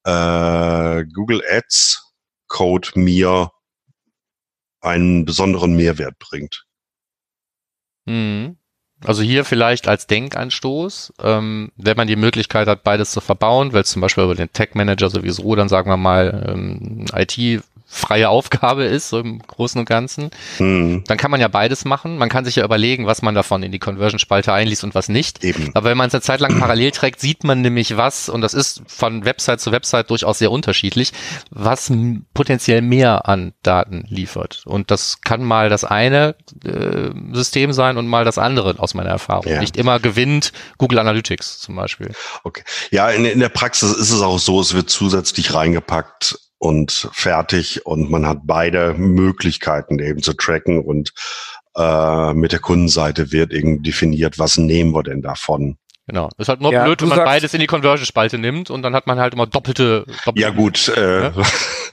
[0.06, 2.14] äh, Google Ads
[2.48, 3.52] Code mir
[4.80, 6.69] einen besonderen Mehrwert bringt.
[8.10, 8.58] Mhm.
[9.06, 13.86] Also hier vielleicht als Denkanstoß, ähm, wenn man die Möglichkeit hat, beides zu verbauen, weil
[13.86, 18.84] zum Beispiel über den Tech Manager sowieso, dann sagen wir mal, ähm, IT freie Aufgabe
[18.84, 20.30] ist, so im Großen und Ganzen.
[20.58, 21.04] Hm.
[21.08, 22.18] Dann kann man ja beides machen.
[22.18, 25.44] Man kann sich ja überlegen, was man davon in die Conversion-Spalte einliest und was nicht.
[25.44, 25.72] Eben.
[25.74, 28.54] Aber wenn man es eine Zeit lang parallel trägt, sieht man nämlich was, und das
[28.54, 31.14] ist von Website zu Website durchaus sehr unterschiedlich,
[31.50, 31.92] was
[32.36, 34.62] potenziell mehr an Daten liefert.
[34.66, 39.10] Und das kann mal das eine äh, System sein und mal das andere aus meiner
[39.10, 39.52] Erfahrung.
[39.52, 39.60] Ja.
[39.60, 42.12] Nicht immer gewinnt Google Analytics zum Beispiel.
[42.44, 42.64] Okay.
[42.92, 47.86] Ja, in, in der Praxis ist es auch so, es wird zusätzlich reingepackt und fertig
[47.86, 51.14] und man hat beide Möglichkeiten eben zu tracken und
[51.76, 55.78] äh, mit der Kundenseite wird eben definiert, was nehmen wir denn davon.
[56.06, 56.30] Genau.
[56.38, 59.08] Ist halt nur ja, blöd, wenn man beides in die Conversion-Spalte nimmt und dann hat
[59.08, 60.06] man halt immer doppelte.
[60.26, 61.34] doppelte ja gut, äh, ja?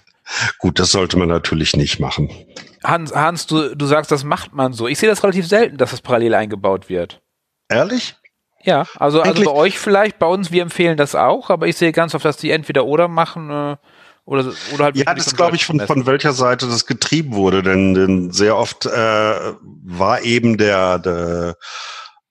[0.59, 2.31] gut, das sollte man natürlich nicht machen.
[2.83, 4.89] Hans, Hans, du, du sagst, das macht man so.
[4.89, 7.21] Ich sehe das relativ selten, dass das parallel eingebaut wird.
[7.69, 8.17] Ehrlich?
[8.64, 11.93] Ja, also, also bei euch vielleicht, bei uns, wir empfehlen das auch, aber ich sehe
[11.93, 13.51] ganz oft, dass die entweder oder machen.
[13.51, 13.77] Äh,
[14.27, 17.95] oder, oder halt ja, das glaube ich von, von welcher Seite das getrieben wurde, denn,
[17.95, 21.57] denn sehr oft äh, war eben der, der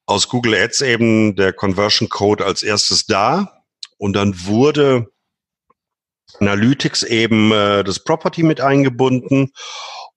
[0.06, 3.64] aus Google Ads eben der Conversion Code als erstes da.
[3.98, 5.08] Und dann wurde
[6.42, 9.54] Analytics eben äh, das Property mit eingebunden.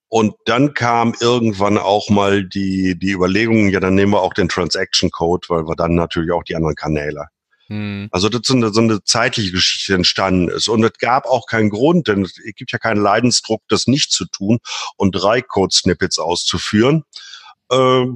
[0.08, 4.48] Und dann kam irgendwann auch mal die, die Überlegung, ja, dann nehmen wir auch den
[4.48, 7.28] Transaction Code, weil wir dann natürlich auch die anderen Kanäle
[7.68, 8.08] hm.
[8.10, 10.68] Also das so eine, so eine zeitliche Geschichte entstanden ist.
[10.68, 14.24] Und es gab auch keinen Grund, denn es gibt ja keinen Leidensdruck, das nicht zu
[14.26, 14.58] tun
[14.96, 17.04] und drei Code-Snippets auszuführen.
[17.70, 18.06] Äh,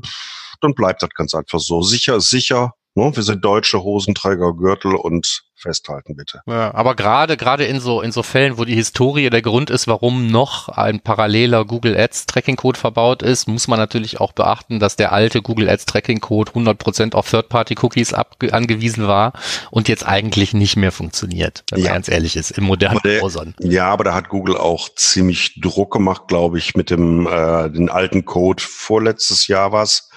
[0.61, 1.83] dann bleibt das ganz einfach so.
[1.83, 2.75] Sicher ist sicher.
[2.95, 3.11] Ne?
[3.15, 6.41] Wir sind deutsche Hosenträger, Gürtel und festhalten, bitte.
[6.47, 9.87] Ja, aber gerade gerade in so in so Fällen, wo die Historie der Grund ist,
[9.87, 14.81] warum noch ein paralleler Google Ads Tracking Code verbaut ist, muss man natürlich auch beachten,
[14.81, 19.33] dass der alte Google Ads Tracking Code 100% auf Third Party Cookies angewiesen war
[19.71, 21.85] und jetzt eigentlich nicht mehr funktioniert, wenn ja.
[21.87, 23.55] man ganz ehrlich ist, im modernen Browsern.
[23.61, 27.89] Ja, aber da hat Google auch ziemlich Druck gemacht, glaube ich, mit dem äh, den
[27.89, 30.11] alten Code vorletztes Jahr was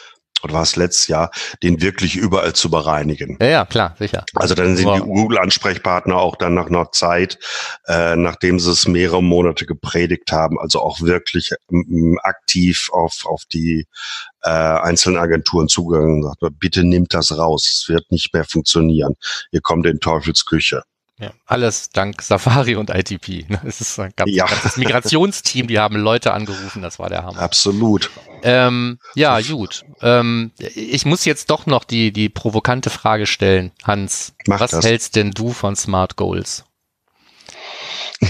[0.45, 1.31] oder war es letztes Jahr,
[1.63, 3.37] den wirklich überall zu bereinigen.
[3.41, 4.23] Ja, ja klar, sicher.
[4.35, 4.97] Also dann sind wow.
[4.97, 7.37] die Google-Ansprechpartner auch dann nach einer Zeit,
[7.87, 13.43] äh, nachdem sie es mehrere Monate gepredigt haben, also auch wirklich ähm, aktiv auf, auf
[13.51, 13.87] die
[14.43, 19.15] äh, einzelnen Agenturen zugegangen und sagt, bitte nimmt das raus, es wird nicht mehr funktionieren.
[19.51, 20.83] Ihr kommt in Teufelsküche.
[21.17, 23.45] Ja, alles dank Safari und ITP.
[23.65, 24.45] Es ist ein ganz, ja.
[24.45, 27.39] ganzes Migrationsteam, die haben Leute angerufen, das war der Hammer.
[27.39, 28.11] Absolut.
[28.43, 29.85] Ähm, ja, gut.
[30.01, 34.33] Ähm, ich muss jetzt doch noch die, die provokante Frage stellen, Hans.
[34.45, 34.85] Mach was das.
[34.85, 36.65] hältst denn du von Smart Goals?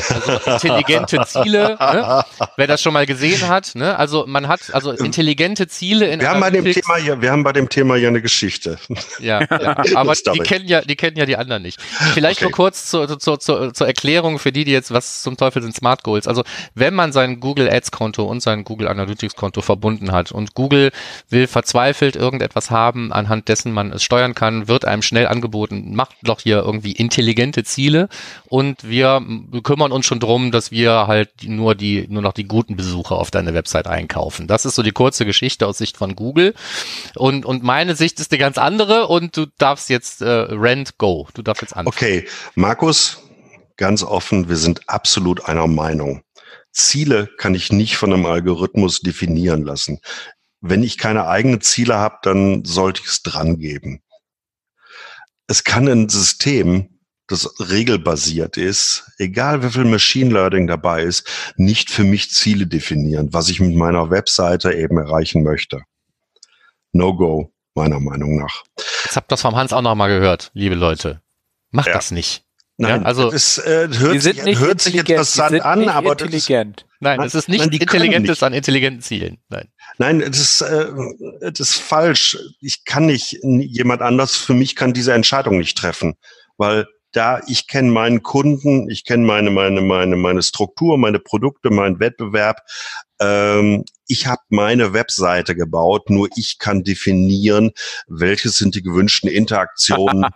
[0.10, 2.26] Also intelligente Ziele, ne?
[2.58, 3.76] wer das schon mal gesehen hat.
[3.76, 3.98] Ne?
[3.98, 7.44] Also man hat also intelligente Ziele in wir haben bei dem Thema hier, Wir haben
[7.44, 8.78] bei dem Thema ja eine Geschichte.
[9.20, 9.78] Ja, ja.
[9.96, 11.80] aber die kennen ja, die kennen ja die anderen nicht.
[12.14, 12.46] Vielleicht okay.
[12.46, 15.76] nur kurz zur, zur, zur, zur Erklärung für die, die jetzt, was zum Teufel sind
[15.76, 16.28] Smart Goals.
[16.28, 16.44] Also
[16.74, 20.92] wenn man sein Google Ads Konto und sein Google Analytics Konto verbunden hat und Google
[21.30, 26.16] will verzweifelt irgendetwas haben, anhand dessen man es steuern kann, wird einem schnell angeboten, macht
[26.24, 28.10] doch hier irgendwie intelligente Ziele
[28.48, 29.22] und wir
[29.64, 33.16] kümmern kümmern uns schon drum, dass wir halt nur die, nur noch die guten Besucher
[33.16, 34.48] auf deine Website einkaufen.
[34.48, 36.54] Das ist so die kurze Geschichte aus Sicht von Google.
[37.16, 41.28] Und, und meine Sicht ist eine ganz andere und du darfst jetzt äh, Rent go.
[41.34, 41.88] Du darfst jetzt anfangen.
[41.88, 43.20] Okay, Markus,
[43.78, 46.24] ganz offen, wir sind absolut einer Meinung.
[46.72, 50.00] Ziele kann ich nicht von einem Algorithmus definieren lassen.
[50.62, 54.02] Wenn ich keine eigenen Ziele habe, dann sollte ich es dran geben.
[55.48, 56.95] Es kann ein System
[57.28, 63.30] das regelbasiert ist, egal wie viel Machine Learning dabei ist, nicht für mich Ziele definieren,
[63.32, 65.82] was ich mit meiner Webseite eben erreichen möchte.
[66.92, 68.64] No-go, meiner Meinung nach.
[69.04, 71.22] Jetzt habt ihr das vom Hans auch noch mal gehört, liebe Leute.
[71.72, 71.94] Macht ja.
[71.94, 72.46] das nicht.
[72.78, 76.82] Nein, ja, also es äh, hört, sich, hört sich interessant an, aber intelligent.
[76.82, 79.38] Ist, nein, es ist nicht nein, intelligentes an intelligenten Zielen.
[79.48, 80.92] Nein, nein, das ist, äh,
[81.40, 82.38] das ist falsch.
[82.60, 84.36] Ich kann nicht jemand anders.
[84.36, 86.16] Für mich kann diese Entscheidung nicht treffen,
[86.58, 86.86] weil
[87.16, 92.00] da ich kenne meinen Kunden, ich kenne meine meine meine meine Struktur, meine Produkte, meinen
[92.00, 92.62] Wettbewerb.
[93.20, 97.72] Ähm, ich habe meine Webseite gebaut, nur ich kann definieren,
[98.08, 100.26] welche sind die gewünschten Interaktionen.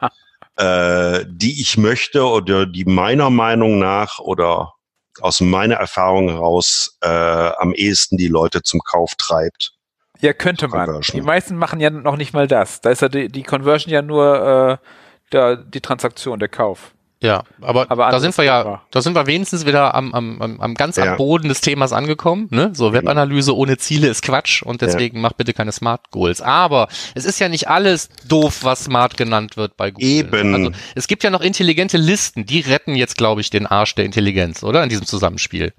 [0.59, 4.73] äh, die ich möchte oder die meiner Meinung nach oder
[5.21, 9.73] aus meiner Erfahrung heraus äh, am ehesten die Leute zum Kauf treibt.
[10.19, 11.01] Ja, könnte man.
[11.13, 12.82] Die meisten machen ja noch nicht mal das.
[12.82, 14.86] Da ist ja die, die Conversion ja nur äh,
[15.32, 16.93] der, die Transaktion, der Kauf.
[17.21, 20.73] Ja, aber, aber da sind wir ja, da sind wir wenigstens wieder am, am, am
[20.75, 21.03] ganz ja.
[21.03, 22.47] am Boden des Themas angekommen.
[22.49, 22.71] Ne?
[22.73, 25.23] So Webanalyse ohne Ziele ist Quatsch und deswegen ja.
[25.23, 26.39] mach bitte keine Smart Goals.
[26.39, 30.07] Aber es ist ja nicht alles doof, was Smart genannt wird bei Google.
[30.07, 30.55] Eben.
[30.55, 34.05] Also es gibt ja noch intelligente Listen, die retten jetzt, glaube ich, den Arsch der
[34.05, 34.82] Intelligenz, oder?
[34.82, 35.73] In diesem Zusammenspiel.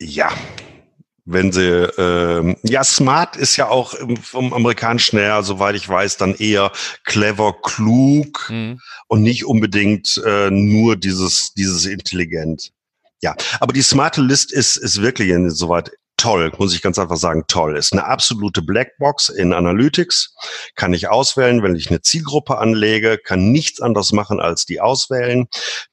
[0.00, 0.30] Ja,
[1.26, 6.34] wenn sie, ähm, ja, smart ist ja auch vom amerikanischen her, soweit ich weiß, dann
[6.36, 6.70] eher
[7.04, 8.80] clever, klug mhm.
[9.08, 12.72] und nicht unbedingt äh, nur dieses, dieses intelligent.
[13.22, 17.44] Ja, aber die smarte List ist, ist wirklich insoweit toll, muss ich ganz einfach sagen,
[17.46, 17.76] toll.
[17.76, 20.34] Ist eine absolute Blackbox in Analytics.
[20.74, 25.46] Kann ich auswählen, wenn ich eine Zielgruppe anlege, kann nichts anderes machen als die auswählen.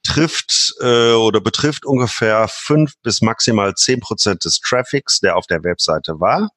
[0.03, 5.63] Trifft äh, oder betrifft ungefähr fünf bis maximal zehn Prozent des Traffics, der auf der
[5.63, 6.49] Webseite war.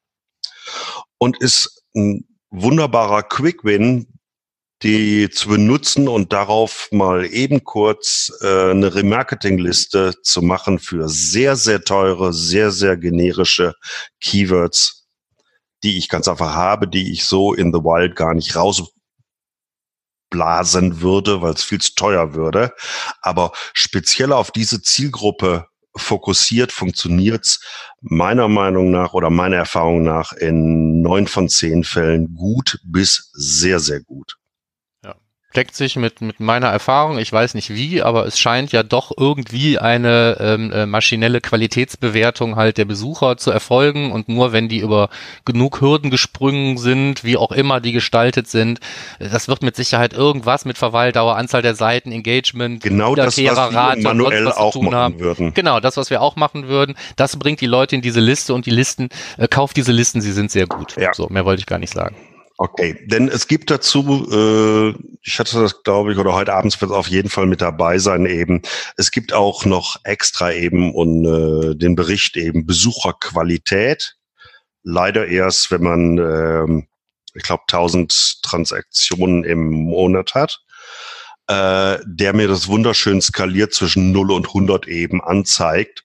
[1.17, 4.16] Und ist ein wunderbarer Quick Win,
[4.83, 11.55] die zu benutzen und darauf mal eben kurz äh, eine Remarketing-Liste zu machen für sehr,
[11.55, 13.73] sehr teure, sehr, sehr generische
[14.21, 15.07] Keywords,
[15.83, 18.91] die ich ganz einfach habe, die ich so in the wild gar nicht rausblasen
[21.01, 22.71] würde, weil es viel zu teuer würde.
[23.21, 25.65] Aber speziell auf diese Zielgruppe
[25.95, 27.59] fokussiert funktioniert's
[28.01, 33.79] meiner Meinung nach oder meiner Erfahrung nach in neun von zehn Fällen gut bis sehr,
[33.79, 34.37] sehr gut
[35.55, 37.17] deckt sich mit, mit meiner Erfahrung.
[37.17, 42.55] Ich weiß nicht wie, aber es scheint ja doch irgendwie eine ähm, äh, maschinelle Qualitätsbewertung
[42.57, 45.09] halt der Besucher zu erfolgen und nur wenn die über
[45.45, 48.79] genug Hürden gesprungen sind, wie auch immer die gestaltet sind,
[49.19, 54.03] das wird mit Sicherheit irgendwas mit Verweildauer, Anzahl der Seiten, Engagement, genau das, was wir
[54.03, 55.19] manuell was auch machen haben.
[55.19, 55.53] würden.
[55.53, 58.65] Genau, das, was wir auch machen würden, das bringt die Leute in diese Liste und
[58.65, 60.95] die Listen, äh, kauft diese Listen, sie sind sehr gut.
[60.97, 61.13] Ja.
[61.13, 62.15] So, mehr wollte ich gar nicht sagen.
[62.59, 64.89] Okay, denn es gibt dazu, äh,
[65.21, 67.99] ich hatte das glaube ich, oder heute abends wird es auf jeden Fall mit dabei
[67.99, 68.63] sein eben.
[68.97, 74.15] Es gibt auch noch extra eben und äh, den Bericht eben Besucherqualität.
[74.81, 76.83] Leider erst, wenn man, äh,
[77.35, 80.59] ich glaube, 1000 Transaktionen im Monat hat,
[81.45, 86.03] äh, der mir das wunderschön skaliert zwischen 0 und 100 eben anzeigt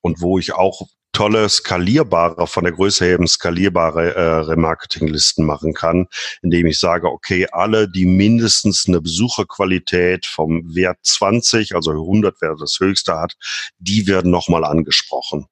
[0.00, 0.86] und wo ich auch
[1.18, 6.06] tolle skalierbare, von der Größe her eben skalierbare äh, Remarketing-Listen machen kann,
[6.42, 12.54] indem ich sage, okay, alle, die mindestens eine Besucherqualität vom Wert 20, also 100 wer
[12.54, 13.34] das höchste hat,
[13.78, 15.46] die werden nochmal angesprochen.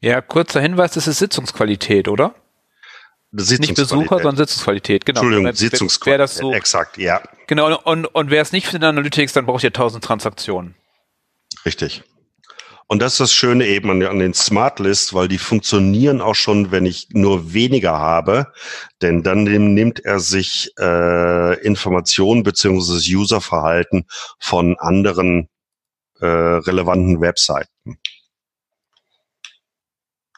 [0.00, 2.34] Ja, kurzer Hinweis, das ist Sitzungsqualität, oder?
[3.30, 5.20] Nicht Besucher, sondern Sitzungsqualität, genau.
[5.20, 7.22] Entschuldigung, Sitzungsqualität, das so, exakt, ja.
[7.46, 10.74] Genau, und, und wer es nicht für den Analytics, dann braucht ihr 1000 Transaktionen.
[11.64, 12.02] Richtig.
[12.88, 16.36] Und das ist das Schöne eben an, an den Smart List, weil die funktionieren auch
[16.36, 18.52] schon, wenn ich nur weniger habe.
[19.02, 24.06] Denn dann nimmt er sich äh, Informationen beziehungsweise Userverhalten
[24.38, 25.48] von anderen
[26.20, 27.98] äh, relevanten Webseiten.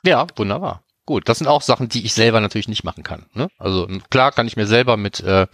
[0.02, 0.82] Ja, wunderbar.
[1.08, 3.24] Gut, das sind auch Sachen, die ich selber natürlich nicht machen kann.
[3.32, 3.48] Ne?
[3.56, 5.46] Also klar kann ich mir selber mit, äh,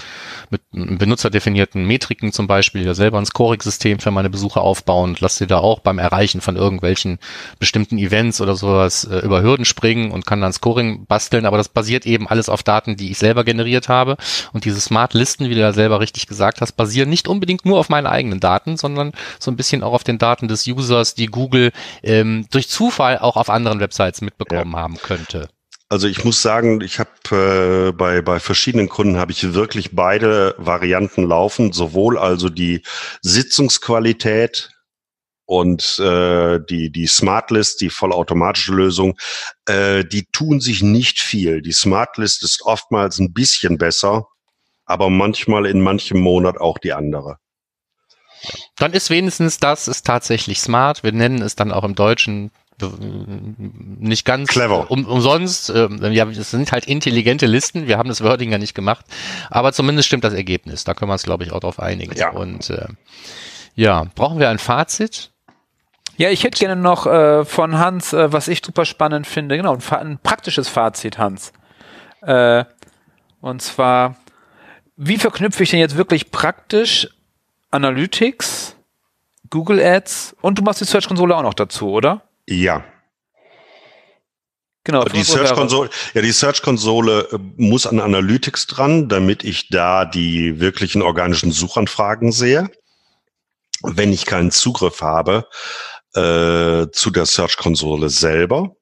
[0.50, 5.38] mit benutzerdefinierten Metriken zum Beispiel ja selber ein Scoring-System für meine Besucher aufbauen und lasse
[5.38, 7.20] sie da auch beim Erreichen von irgendwelchen
[7.60, 11.68] bestimmten Events oder sowas äh, über Hürden springen und kann dann Scoring basteln, aber das
[11.68, 14.16] basiert eben alles auf Daten, die ich selber generiert habe.
[14.52, 17.90] Und diese Smart-Listen, wie du ja selber richtig gesagt hast, basieren nicht unbedingt nur auf
[17.90, 21.70] meinen eigenen Daten, sondern so ein bisschen auch auf den Daten des Users, die Google
[22.02, 24.78] ähm, durch Zufall auch auf anderen Websites mitbekommen ja.
[24.80, 25.43] haben könnte.
[25.88, 30.54] Also ich muss sagen, ich habe äh, bei, bei verschiedenen Kunden habe ich wirklich beide
[30.58, 32.82] Varianten laufen, sowohl also die
[33.22, 34.70] Sitzungsqualität
[35.46, 39.18] und äh, die, die Smartlist, die vollautomatische Lösung,
[39.66, 41.60] äh, die tun sich nicht viel.
[41.60, 44.26] Die Smartlist ist oftmals ein bisschen besser,
[44.86, 47.36] aber manchmal in manchem Monat auch die andere.
[48.76, 51.02] Dann ist wenigstens das ist tatsächlich smart.
[51.02, 54.90] Wir nennen es dann auch im Deutschen nicht ganz Clever.
[54.90, 55.70] Um, umsonst.
[55.70, 57.86] Ähm, ja, das sind halt intelligente Listen.
[57.86, 59.06] Wir haben das Wording ja nicht gemacht,
[59.50, 60.84] aber zumindest stimmt das Ergebnis.
[60.84, 62.16] Da können wir uns, glaube ich, auch drauf einigen.
[62.16, 62.30] Ja.
[62.30, 62.86] Und äh,
[63.76, 65.30] ja, brauchen wir ein Fazit?
[66.16, 69.74] Ja, ich hätte gerne noch äh, von Hans, äh, was ich super spannend finde, genau,
[69.74, 71.52] ein, Fa- ein praktisches Fazit, Hans.
[72.22, 72.64] Äh,
[73.40, 74.16] und zwar,
[74.96, 77.08] wie verknüpfe ich denn jetzt wirklich praktisch
[77.70, 78.76] Analytics,
[79.50, 82.22] Google Ads und du machst die Search-Konsole auch noch dazu, oder?
[82.48, 82.84] Ja.
[84.84, 85.04] Genau.
[85.04, 85.54] Die Search Hörer.
[85.54, 91.00] Console, ja, die Search Konsole äh, muss an Analytics dran, damit ich da die wirklichen
[91.00, 92.70] organischen Suchanfragen sehe.
[93.82, 95.48] Wenn ich keinen Zugriff habe
[96.14, 98.76] äh, zu der Search Konsole selber,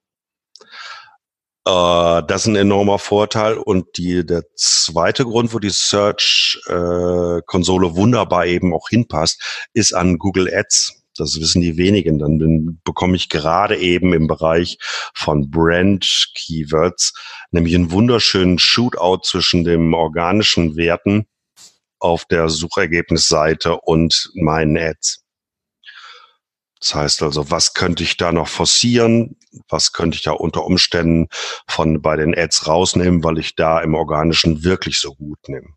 [1.64, 3.54] äh, das ist ein enormer Vorteil.
[3.54, 9.92] Und die, der zweite Grund, wo die Search äh, Konsole wunderbar eben auch hinpasst, ist
[9.92, 11.01] an Google Ads.
[11.16, 12.18] Das wissen die wenigen.
[12.18, 14.78] Dann bin, bekomme ich gerade eben im Bereich
[15.14, 17.12] von Brand Keywords
[17.50, 21.26] nämlich einen wunderschönen Shootout zwischen dem organischen Werten
[21.98, 25.22] auf der Suchergebnisseite und meinen Ads.
[26.80, 29.36] Das heißt also, was könnte ich da noch forcieren?
[29.68, 31.28] Was könnte ich da unter Umständen
[31.68, 35.68] von bei den Ads rausnehmen, weil ich da im Organischen wirklich so gut nehme?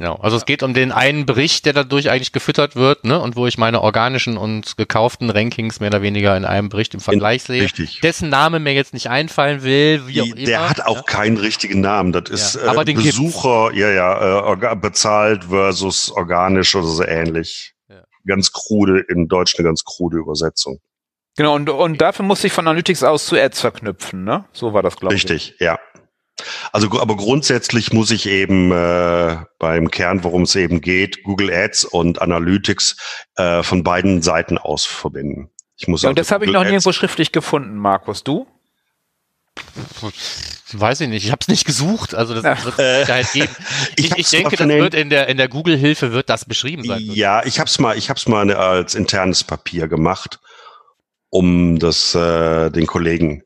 [0.00, 3.36] Ja, also es geht um den einen Bericht, der dadurch eigentlich gefüttert wird, ne, und
[3.36, 7.42] wo ich meine organischen und gekauften Rankings mehr oder weniger in einem Bericht im Vergleich
[7.42, 7.62] sehe.
[7.62, 8.00] Richtig.
[8.00, 10.46] Dessen Name mir jetzt nicht einfallen will, wie auch Die, immer.
[10.46, 11.02] der hat auch ja.
[11.02, 12.12] keinen richtigen Namen.
[12.12, 13.18] Das ist Ja, aber äh, den gibt's.
[13.18, 17.74] Besucher, ja, ja, äh, bezahlt versus organisch oder so ähnlich.
[17.90, 18.02] Ja.
[18.26, 20.80] Ganz krude, in Deutsch eine ganz krude Übersetzung.
[21.36, 24.44] Genau, und, und dafür muss ich von Analytics aus zu Ads verknüpfen, ne?
[24.52, 25.24] So war das, glaube ich.
[25.24, 25.78] Richtig, ja.
[26.72, 31.84] Also, aber grundsätzlich muss ich eben äh, beim Kern, worum es eben geht, Google Ads
[31.84, 32.96] und Analytics
[33.36, 35.50] äh, von beiden Seiten aus verbinden.
[35.76, 38.22] Ich muss Ja, und also das habe ich Google noch Ads- nirgendwo schriftlich gefunden, Markus.
[38.24, 38.46] Du?
[40.72, 42.64] Weiß ich nicht, ich habe es nicht gesucht, also das Ja.
[42.64, 43.56] wird es Sicherheit geben.
[43.96, 47.00] Ich Ich, denke, das wird in der, in der Google-Hilfe wird das beschrieben sein.
[47.02, 50.40] Ja, ich habe es mal, ich habe es mal eine- als internes Papier gemacht,
[51.28, 53.42] um das äh, den Kollegen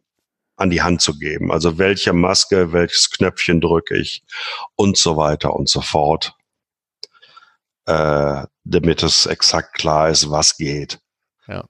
[0.57, 1.53] an die Hand zu geben.
[1.53, 4.25] Also welche Maske, welches Knöpfchen drücke ich
[4.75, 6.35] und so weiter und so fort,
[7.87, 10.99] äh, damit es exakt klar ist, was geht.
[11.47, 11.65] Ja.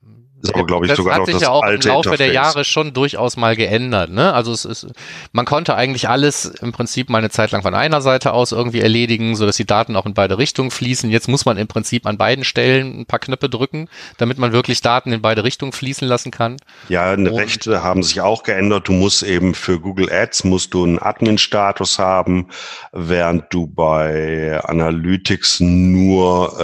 [0.48, 2.26] Ist aber, glaube ich, das sogar hat noch sich das ja auch im Laufe der
[2.28, 2.32] Interface.
[2.34, 4.10] Jahre schon durchaus mal geändert.
[4.10, 4.32] Ne?
[4.32, 4.86] Also es ist,
[5.32, 8.80] man konnte eigentlich alles im Prinzip mal eine Zeit lang von einer Seite aus irgendwie
[8.80, 11.10] erledigen, so dass die Daten auch in beide Richtungen fließen.
[11.10, 13.88] Jetzt muss man im Prinzip an beiden Stellen ein paar Knöpfe drücken,
[14.18, 16.56] damit man wirklich Daten in beide Richtungen fließen lassen kann.
[16.88, 18.88] Ja, Und- Rechte haben sich auch geändert.
[18.88, 22.48] Du musst eben für Google Ads musst du einen Admin-Status haben,
[22.92, 26.58] während du bei Analytics nur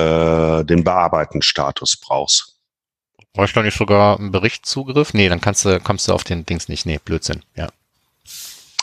[0.60, 2.51] äh, den Bearbeiten-Status brauchst.
[3.34, 5.14] Brauchst du nicht sogar einen Berichtszugriff?
[5.14, 6.84] Nee, dann kannst du, kommst du auf den Dings nicht.
[6.84, 7.42] Nee, Blödsinn.
[7.56, 7.68] Ja.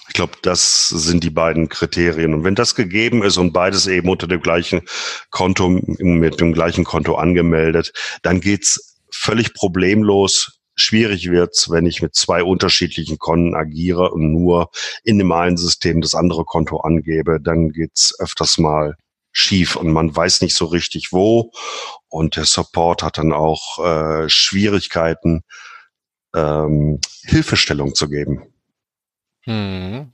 [0.07, 2.33] Ich glaube, das sind die beiden Kriterien.
[2.33, 4.81] Und wenn das gegeben ist und beides eben unter dem gleichen
[5.29, 7.93] Konto, mit dem gleichen Konto angemeldet,
[8.23, 10.59] dann geht's völlig problemlos.
[10.75, 14.71] Schwierig wird's, wenn ich mit zwei unterschiedlichen Konten agiere und nur
[15.03, 18.95] in dem einen System das andere Konto angebe, dann geht's öfters mal
[19.39, 21.51] schief und man weiß nicht so richtig wo.
[22.07, 25.43] Und der Support hat dann auch äh, Schwierigkeiten,
[26.35, 28.53] ähm, Hilfestellung zu geben.
[29.43, 30.11] Hm.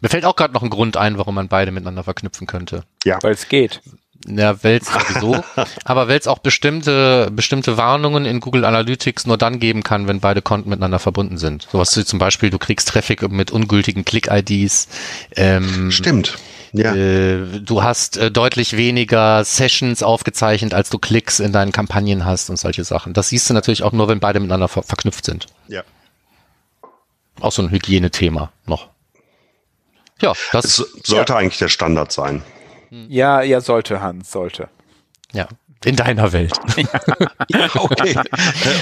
[0.00, 2.84] Mir fällt auch gerade noch ein Grund ein, warum man beide miteinander verknüpfen könnte.
[3.22, 3.82] Weil es geht.
[4.26, 5.44] Ja, Wels sowieso,
[5.84, 10.40] aber Wels auch bestimmte, bestimmte Warnungen in Google Analytics nur dann geben kann, wenn beide
[10.40, 11.68] Konten miteinander verbunden sind.
[11.70, 14.88] Sowas wie zum Beispiel, du kriegst Traffic mit ungültigen Click-IDs.
[15.36, 16.38] Ähm, Stimmt.
[16.76, 16.92] Ja.
[16.94, 22.50] Äh, du hast äh, deutlich weniger Sessions aufgezeichnet, als du Klicks in deinen Kampagnen hast
[22.50, 23.12] und solche Sachen.
[23.14, 25.46] Das siehst du natürlich auch nur, wenn beide miteinander ver verknüpft sind.
[25.68, 25.82] Ja.
[27.40, 28.88] Auch so ein Hygienethema noch.
[30.20, 32.42] Ja, das, Es sollte eigentlich der Standard sein.
[33.08, 34.68] Ja, ja, sollte, Hans, sollte.
[35.32, 35.48] ja,
[35.84, 36.52] in deiner Welt.
[37.74, 38.18] Okay.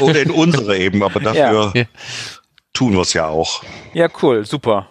[0.00, 1.84] Oder in unsere eben, aber dafür Ja.
[2.72, 3.62] tun wir es ja auch.
[3.94, 4.86] Ja, cool, super.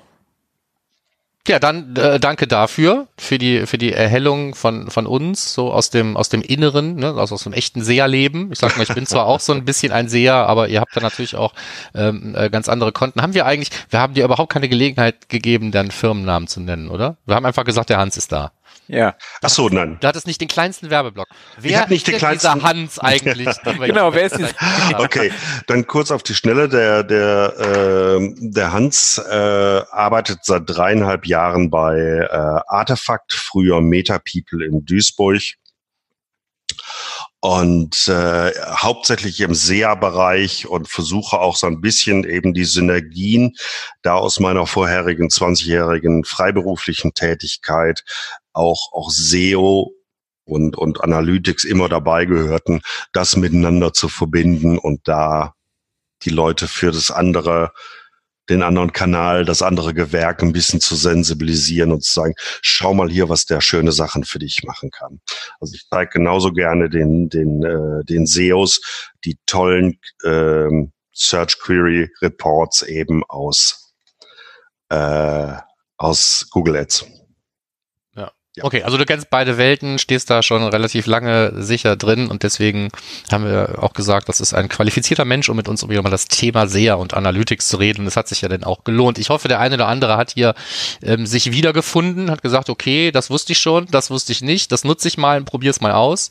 [1.47, 5.89] Ja, dann äh, danke dafür, für die, für die Erhellung von, von uns, so aus
[5.89, 8.51] dem, aus dem Inneren, ne, also aus dem echten Seherleben.
[8.51, 10.95] Ich sag mal, ich bin zwar auch so ein bisschen ein Seher, aber ihr habt
[10.95, 11.53] da natürlich auch
[11.95, 13.23] ähm, äh, ganz andere Konten.
[13.23, 17.17] Haben wir eigentlich, wir haben dir überhaupt keine Gelegenheit gegeben, deinen Firmennamen zu nennen, oder?
[17.25, 18.51] Wir haben einfach gesagt, der Hans ist da.
[18.87, 19.15] Ja.
[19.41, 19.97] Ach so, nein.
[20.01, 21.27] Du hattest nicht den kleinsten Werbeblock.
[21.57, 23.47] Wer hab nicht ist den denn dieser kleinsten- Hans eigentlich?
[23.63, 25.31] Genau, wer ist dieser- Okay,
[25.67, 26.67] dann kurz auf die Schnelle.
[26.67, 27.53] Der, der,
[28.19, 29.31] äh, der Hans äh,
[29.91, 32.27] arbeitet seit dreieinhalb Jahren bei äh,
[32.67, 35.41] Artefakt, früher Meta People in Duisburg.
[37.43, 43.55] und äh, hauptsächlich im SEA-Bereich und versuche auch so ein bisschen eben die Synergien
[44.03, 48.03] da aus meiner vorherigen 20-jährigen freiberuflichen Tätigkeit
[48.53, 49.93] auch, auch SEO
[50.45, 52.81] und, und Analytics immer dabei gehörten,
[53.13, 55.53] das miteinander zu verbinden und da
[56.23, 57.71] die Leute für das andere
[58.49, 63.09] den anderen Kanal, das andere Gewerk ein bisschen zu sensibilisieren und zu sagen, schau mal
[63.09, 65.21] hier, was der schöne Sachen für dich machen kann.
[65.59, 68.81] Also ich zeige genauso gerne den, den, äh, den SEOs
[69.23, 73.93] die tollen ähm, Search Query Reports eben aus,
[74.89, 75.53] äh,
[75.97, 77.05] aus Google Ads.
[78.61, 78.65] Ja.
[78.65, 82.89] Okay, also du kennst beide Welten, stehst da schon relativ lange sicher drin und deswegen
[83.31, 86.67] haben wir auch gesagt, das ist ein qualifizierter Mensch, um mit uns über das Thema
[86.67, 88.05] SEA und Analytics zu reden.
[88.05, 89.17] Das hat sich ja dann auch gelohnt.
[89.17, 90.53] Ich hoffe, der eine oder andere hat hier
[91.01, 94.83] ähm, sich wiedergefunden, hat gesagt, okay, das wusste ich schon, das wusste ich nicht, das
[94.83, 96.29] nutze ich mal und probiere es mal aus.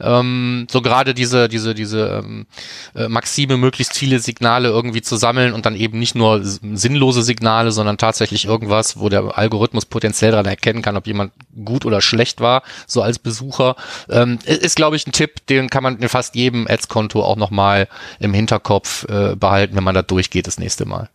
[0.00, 2.46] Ähm, so gerade diese, diese, diese ähm,
[2.94, 7.72] äh, Maxime, möglichst viele Signale irgendwie zu sammeln und dann eben nicht nur sinnlose Signale,
[7.72, 11.32] sondern tatsächlich irgendwas, wo der Algorithmus potenziell daran erkennen kann, ob jemand
[11.64, 13.76] gut oder schlecht war, so als Besucher,
[14.08, 17.88] ähm, ist, glaube ich, ein Tipp, den kann man in fast jedem Ads-Konto auch nochmal
[18.18, 21.10] im Hinterkopf äh, behalten, wenn man da durchgeht das nächste Mal.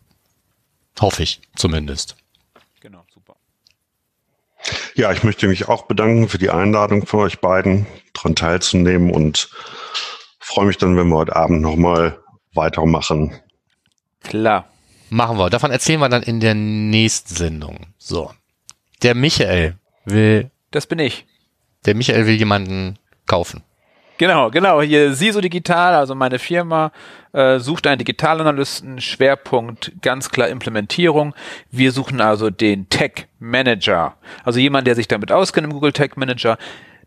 [0.99, 2.15] Hoffe ich zumindest.
[2.81, 3.35] Genau, super.
[4.95, 9.49] Ja, ich möchte mich auch bedanken für die Einladung von euch beiden, daran teilzunehmen und
[10.39, 12.19] freue mich dann, wenn wir heute Abend nochmal
[12.53, 13.39] weitermachen.
[14.23, 14.67] Klar.
[15.09, 15.49] Machen wir.
[15.49, 17.87] Davon erzählen wir dann in der nächsten Sendung.
[17.97, 18.31] So.
[19.01, 19.75] Der Michael
[20.05, 20.51] will.
[20.71, 21.25] Das bin ich.
[21.85, 23.63] Der Michael will jemanden kaufen.
[24.19, 24.81] Genau, genau.
[24.81, 26.91] Hier SISO Digital, also meine Firma,
[27.31, 31.33] äh, sucht einen Digitalanalysten, Schwerpunkt ganz klar Implementierung.
[31.71, 36.17] Wir suchen also den Tech Manager, also jemand, der sich damit auskennt im Google Tech
[36.17, 36.57] Manager.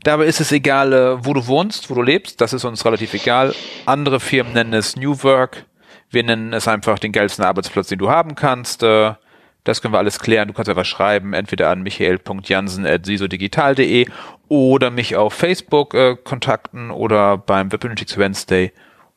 [0.04, 3.12] Dabei ist es egal, äh, wo du wohnst, wo du lebst, das ist uns relativ
[3.12, 3.54] egal.
[3.84, 5.66] Andere Firmen nennen es New Work.
[6.08, 8.82] Wir nennen es einfach den geilsten Arbeitsplatz, den du haben kannst.
[8.82, 9.12] Äh,
[9.64, 10.48] das können wir alles klären.
[10.48, 14.08] Du kannst einfach schreiben, entweder an michael.jansen.sisodigital.de
[14.48, 18.72] oder mich auf Facebook äh, kontakten oder beim Webanalytics Wednesday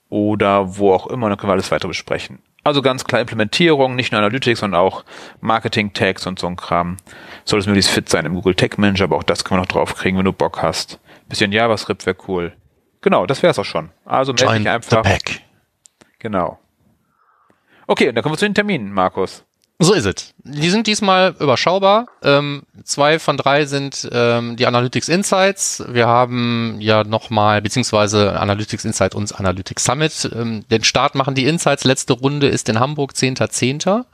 [0.09, 1.29] oder wo auch immer.
[1.29, 2.43] Dann können wir alles weiter besprechen.
[2.63, 5.05] Also ganz klar Implementierung, nicht nur Analytics, sondern auch
[5.39, 6.97] Marketing-Tags und so ein Kram.
[7.43, 9.67] Soll es möglichst fit sein im Google Tag Manager, aber auch das können wir noch
[9.67, 10.99] draufkriegen, wenn du Bock hast.
[11.29, 12.53] Bisschen JavaScript wäre cool.
[13.01, 13.91] Genau, das wär's auch schon.
[14.03, 15.05] Also melde dich einfach.
[16.17, 16.57] Genau.
[17.85, 19.45] Okay, und dann kommen wir zu den Terminen, Markus.
[19.77, 20.33] So ist es.
[20.43, 22.07] Die sind diesmal überschaubar.
[22.23, 25.83] Ähm, zwei von drei sind ähm, die Analytics Insights.
[25.89, 30.31] Wir haben ja nochmal, beziehungsweise Analytics Insight und Analytics Summit.
[30.33, 31.83] Ähm, den Start machen die Insights.
[31.83, 33.81] Letzte Runde ist in Hamburg, 10.10.
[33.83, 34.05] .10.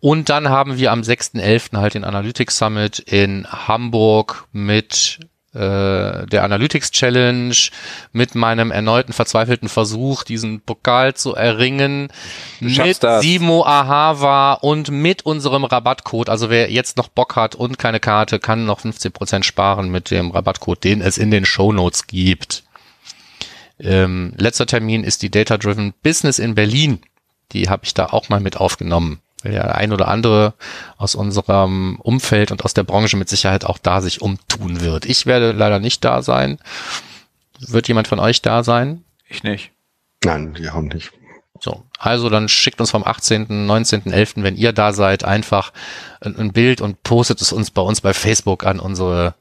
[0.00, 1.78] Und dann haben wir am 6.11.
[1.78, 5.20] halt den Analytics Summit in Hamburg mit
[5.56, 7.56] äh, der Analytics Challenge
[8.12, 12.08] mit meinem erneuten verzweifelten Versuch, diesen Pokal zu erringen,
[12.60, 13.22] mit das.
[13.22, 16.28] Simo Ahava und mit unserem Rabattcode.
[16.28, 20.30] Also wer jetzt noch Bock hat und keine Karte, kann noch 15% sparen mit dem
[20.30, 22.64] Rabattcode, den es in den Show Notes gibt.
[23.80, 27.00] Ähm, letzter Termin ist die Data Driven Business in Berlin.
[27.52, 30.54] Die habe ich da auch mal mit aufgenommen weil ja ein oder andere
[30.96, 35.04] aus unserem Umfeld und aus der Branche mit Sicherheit auch da sich umtun wird.
[35.06, 36.58] Ich werde leider nicht da sein.
[37.60, 39.04] Wird jemand von euch da sein?
[39.28, 39.70] Ich nicht.
[40.24, 41.12] Nein, wir haben nicht.
[41.60, 45.72] So, also dann schickt uns vom 18., 19., 11., wenn ihr da seid, einfach
[46.20, 49.34] ein, ein Bild und postet es uns bei uns bei Facebook an unsere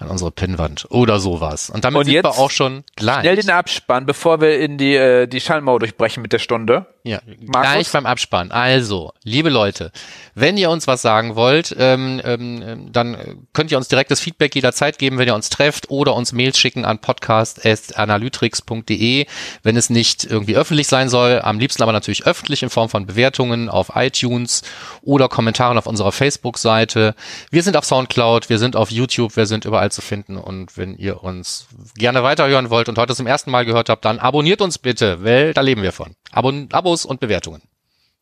[0.00, 1.68] an unsere Pinnwand oder sowas.
[1.68, 3.20] Und damit und sind wir auch schon gleich.
[3.20, 6.86] Schnell den Abspann, bevor wir in die, äh, die Schallmauer durchbrechen mit der Stunde.
[7.02, 7.70] Ja, Markus?
[7.70, 8.50] gleich beim Abspann.
[8.50, 9.90] Also, liebe Leute,
[10.34, 14.98] wenn ihr uns was sagen wollt, ähm, ähm, dann könnt ihr uns direktes Feedback jederzeit
[14.98, 19.24] geben, wenn ihr uns trefft oder uns Mails schicken an podcast.analytrix.de,
[19.62, 21.40] wenn es nicht irgendwie öffentlich sein soll.
[21.42, 24.62] Am liebsten aber natürlich öffentlich in Form von Bewertungen auf iTunes
[25.02, 27.14] oder Kommentaren auf unserer Facebook-Seite.
[27.50, 30.94] Wir sind auf Soundcloud, wir sind auf YouTube, wir sind überall zu finden und wenn
[30.96, 34.76] ihr uns gerne weiterhören wollt und heute zum ersten Mal gehört habt, dann abonniert uns
[34.78, 36.14] bitte, weil da leben wir von.
[36.32, 37.62] Abon Abos und Bewertungen.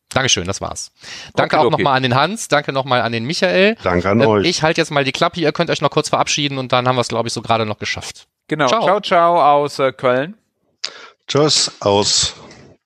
[0.09, 0.91] Dankeschön, das war's.
[1.35, 1.77] Danke okay, auch okay.
[1.77, 3.75] nochmal an den Hans, danke nochmal an den Michael.
[3.83, 4.47] Danke an äh, euch.
[4.47, 6.95] Ich halte jetzt mal die Klappe, ihr könnt euch noch kurz verabschieden und dann haben
[6.95, 8.27] wir es, glaube ich, so gerade noch geschafft.
[8.47, 10.35] Genau, ciao, ciao, ciao aus äh, Köln.
[11.27, 12.35] Tschüss aus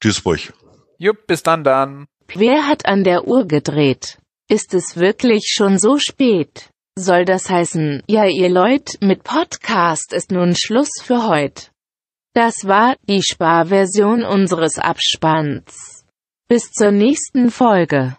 [0.02, 0.54] Duisburg.
[0.98, 2.08] Jupp, bis dann dann.
[2.34, 4.18] Wer hat an der Uhr gedreht?
[4.50, 6.70] Ist es wirklich schon so spät?
[6.98, 11.73] Soll das heißen, ja ihr Leute, mit Podcast ist nun Schluss für heute.
[12.34, 16.04] Das war die Sparversion unseres Abspanns.
[16.48, 18.18] Bis zur nächsten Folge.